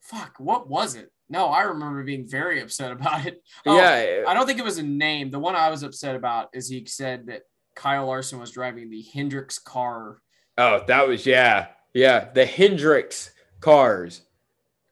[0.00, 1.10] Fuck, what was it?
[1.30, 3.42] No, I remember being very upset about it.
[3.66, 4.24] Oh, yeah.
[4.28, 5.30] I don't think it was a name.
[5.30, 7.42] The one I was upset about is he said that
[7.74, 10.18] Kyle Larson was driving the Hendrix car.
[10.58, 12.30] Oh, that was yeah, yeah.
[12.32, 14.22] The Hendrix cars.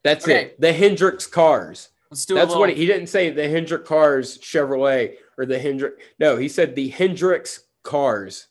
[0.02, 0.46] That's Okay.
[0.46, 0.60] it.
[0.60, 1.90] The Hendrix cars.
[2.12, 3.30] Let's do That's little, what he, he didn't say.
[3.30, 5.96] The Hendrix cars Chevrolet or the Hendrix.
[6.18, 8.48] No, he said the Hendrix cars.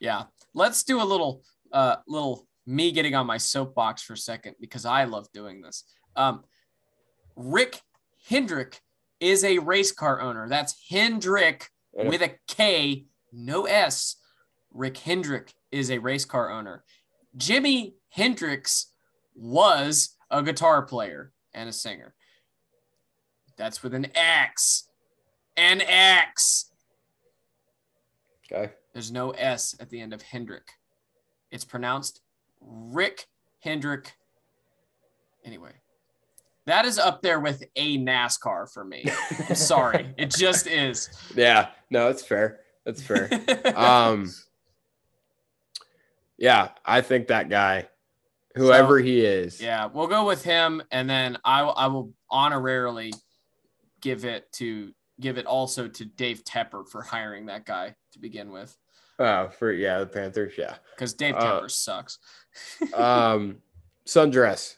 [0.00, 0.22] Yeah.
[0.54, 4.86] Let's do a little uh little me getting on my soapbox for a second because
[4.86, 5.84] I love doing this.
[6.16, 6.44] Um
[7.36, 7.78] Rick
[8.26, 8.80] Hendrick
[9.20, 10.48] is a race car owner.
[10.48, 13.04] That's Hendrick And with a K,
[13.34, 14.16] no S.
[14.72, 16.84] Rick Hendrick is a race car owner.
[17.36, 18.86] Jimi Hendrix
[19.34, 22.14] was a guitar player and a singer.
[23.56, 24.88] That's with an X.
[25.56, 26.70] An X.
[28.52, 28.72] okay.
[28.92, 30.68] There's no S at the end of Hendrick.
[31.50, 32.20] It's pronounced
[32.60, 33.26] Rick
[33.60, 34.12] Hendrick.
[35.44, 35.72] Anyway,
[36.66, 39.04] that is up there with a NASCAR for me.
[39.48, 40.12] I'm sorry.
[40.16, 41.10] It just is.
[41.34, 41.68] Yeah.
[41.90, 42.60] No, that's fair.
[42.84, 43.28] That's fair.
[43.76, 44.30] um.
[46.36, 47.88] Yeah, I think that guy,
[48.56, 49.60] whoever he is.
[49.62, 53.14] yeah, we'll go with him, and then I I will honorarily
[54.04, 58.52] give it to give it also to Dave Tepper for hiring that guy to begin
[58.52, 58.76] with,
[59.18, 60.52] Oh, for yeah, the Panthers.
[60.58, 60.76] Yeah.
[60.94, 62.18] because Dave Uh, Tepper sucks.
[62.94, 63.56] Um,
[64.06, 64.76] sundress.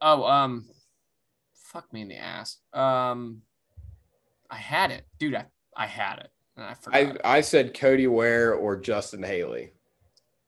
[0.00, 0.66] Oh, um,
[1.54, 2.58] fuck me in the ass.
[2.72, 3.42] Um,
[4.50, 5.34] I had it, dude.
[5.34, 5.46] I
[5.76, 7.20] I had it, and I forgot.
[7.24, 7.36] I.
[7.36, 9.72] I said Cody Ware or Justin Haley.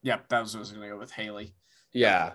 [0.02, 1.54] Yep, that was what I was gonna go with Haley.
[1.92, 2.32] Yeah,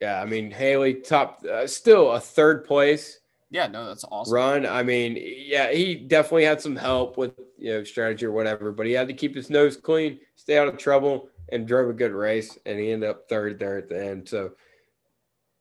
[0.00, 0.20] yeah.
[0.20, 4.34] I mean Haley top, uh, still a third place Yeah, no, that's awesome.
[4.34, 4.66] run.
[4.66, 8.86] I mean, yeah, he definitely had some help with you know strategy or whatever, but
[8.86, 12.12] he had to keep his nose clean, stay out of trouble, and drove a good
[12.12, 14.28] race, and he ended up third there at the end.
[14.28, 14.52] So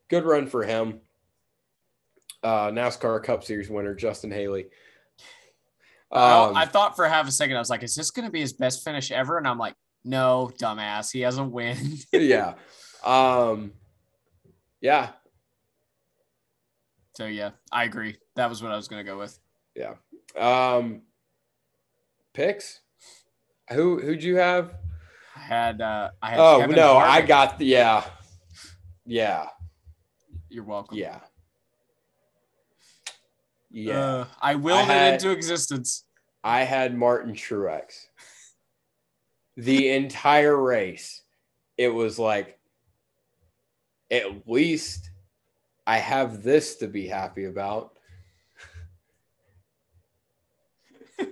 [0.10, 1.02] good run for him.
[2.44, 4.66] Uh, NASCAR Cup Series winner Justin Haley.
[6.12, 8.54] Um, I thought for half a second I was like, "Is this gonna be his
[8.54, 11.12] best finish ever?" And I'm like, "No, dumbass.
[11.12, 11.78] He has a win."
[12.12, 12.56] yeah.
[13.04, 13.74] Um,
[14.84, 15.10] yeah,
[17.16, 18.18] So yeah, I agree.
[18.36, 19.40] That was what I was gonna go with.
[19.76, 19.96] yeah.
[20.38, 21.02] Um,
[22.34, 22.82] picks.
[23.72, 24.74] Who who'd you have?
[25.36, 28.04] I had uh I had Oh Kevin no, I got the yeah,
[29.06, 29.48] yeah,
[30.50, 30.98] you're welcome.
[30.98, 31.20] yeah,
[33.72, 34.00] yeah.
[34.00, 36.04] Uh, I willed had- it into existence.
[36.44, 38.08] I had Martin Truex.
[39.56, 41.22] The entire race,
[41.78, 42.60] it was like,
[44.12, 45.10] at least
[45.88, 47.98] I have this to be happy about.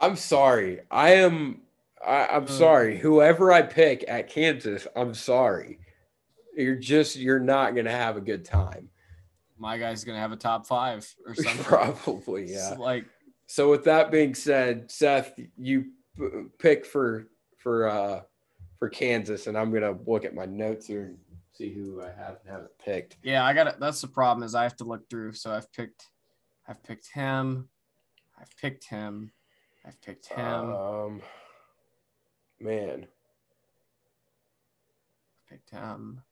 [0.00, 0.80] I'm sorry.
[0.90, 1.62] I am.
[2.04, 2.48] I, I'm Uh.
[2.48, 2.98] sorry.
[2.98, 5.78] Whoever I pick at Kansas, I'm sorry.
[6.56, 8.90] You're just you're not gonna have a good time.
[9.58, 11.64] My guy's gonna have a top five or something.
[11.64, 12.76] Probably, It's yeah.
[12.78, 13.06] like
[13.46, 18.20] So with that being said, Seth, you p- pick for for uh
[18.78, 21.18] for Kansas, and I'm gonna look at my notes here and
[21.54, 23.16] see who I have haven't picked.
[23.22, 23.76] yeah, I got it.
[23.78, 25.32] That's the problem is I have to look through.
[25.34, 26.08] So I've picked,
[26.68, 27.68] I've picked him,
[28.40, 29.30] I've picked him,
[29.86, 31.22] I've picked him, Um,
[32.60, 33.06] man,
[35.36, 36.22] I've picked him.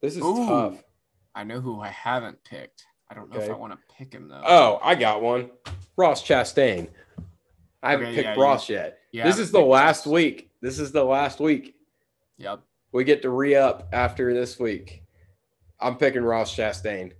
[0.00, 0.46] this is Ooh.
[0.46, 0.82] tough.
[1.34, 2.84] I know who I haven't picked.
[3.10, 4.42] I don't know if I want to pick him though.
[4.44, 5.50] Oh, I got one.
[5.96, 6.88] Ross Chastain.
[7.82, 8.98] I haven't Okay, picked yeah, Ross yet.
[9.12, 10.50] yeah, this is the last week.
[10.62, 11.74] This is the last week.
[12.38, 12.60] Yep.
[12.92, 15.02] We get to re up after this week.
[15.80, 17.12] I'm picking Ross Chastain.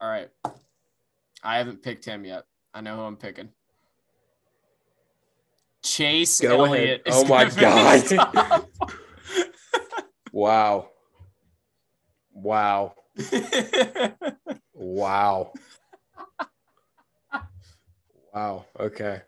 [0.00, 0.28] All right.
[1.42, 2.44] I haven't picked him yet.
[2.72, 3.48] I know who I'm picking.
[5.82, 6.64] Chase Go.
[6.64, 7.02] Elliott.
[7.06, 8.64] Oh my God.
[10.34, 10.88] Wow.
[12.32, 12.94] Wow.
[14.72, 15.52] Wow.
[18.34, 18.64] wow.
[18.80, 19.22] Okay.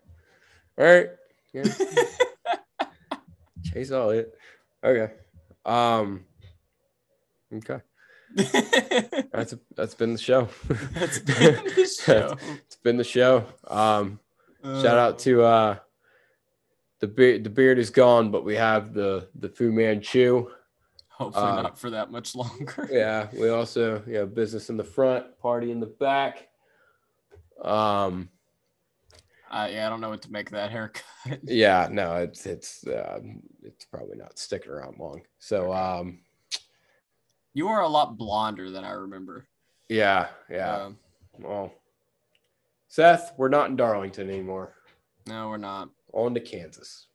[0.77, 1.07] All right.
[1.53, 1.63] Yeah.
[3.73, 4.33] Chase Elliott.
[4.83, 5.13] Okay.
[5.65, 6.25] Um.
[7.53, 7.79] Okay.
[9.31, 10.49] That's a, that's been the show.
[10.93, 12.37] That's been the show.
[12.65, 13.45] it's been the show.
[13.67, 14.19] Um.
[14.63, 15.75] Uh, Shout out to uh.
[16.99, 20.49] The beard, the beard is gone, but we have the the Fu Manchu.
[21.09, 22.87] Hopefully uh, not for that much longer.
[22.91, 26.47] Yeah, we also you know business in the front, party in the back.
[27.63, 28.29] Um.
[29.49, 31.03] Uh, yeah, I don't know what to make of that haircut.
[31.43, 33.19] Yeah, no, it's it's uh,
[33.63, 35.21] it's probably not sticking around long.
[35.39, 36.19] So um,
[37.53, 39.45] You are a lot blonder than I remember.
[39.89, 40.75] yeah, yeah.
[40.75, 40.97] Um,
[41.39, 41.71] Well,
[42.89, 44.73] Seth, we're not in Darlington anymore.
[45.27, 45.89] no, we're not.
[46.13, 47.07] On to Kansas.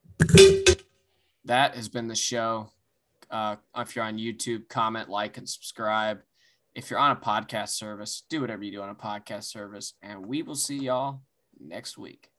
[1.45, 2.71] That has been the show.
[3.31, 6.21] Uh, if you're on YouTube, comment, like, and subscribe.
[6.75, 10.25] If you're on a podcast service, do whatever you do on a podcast service, and
[10.27, 11.23] we will see y'all
[11.69, 12.32] next week.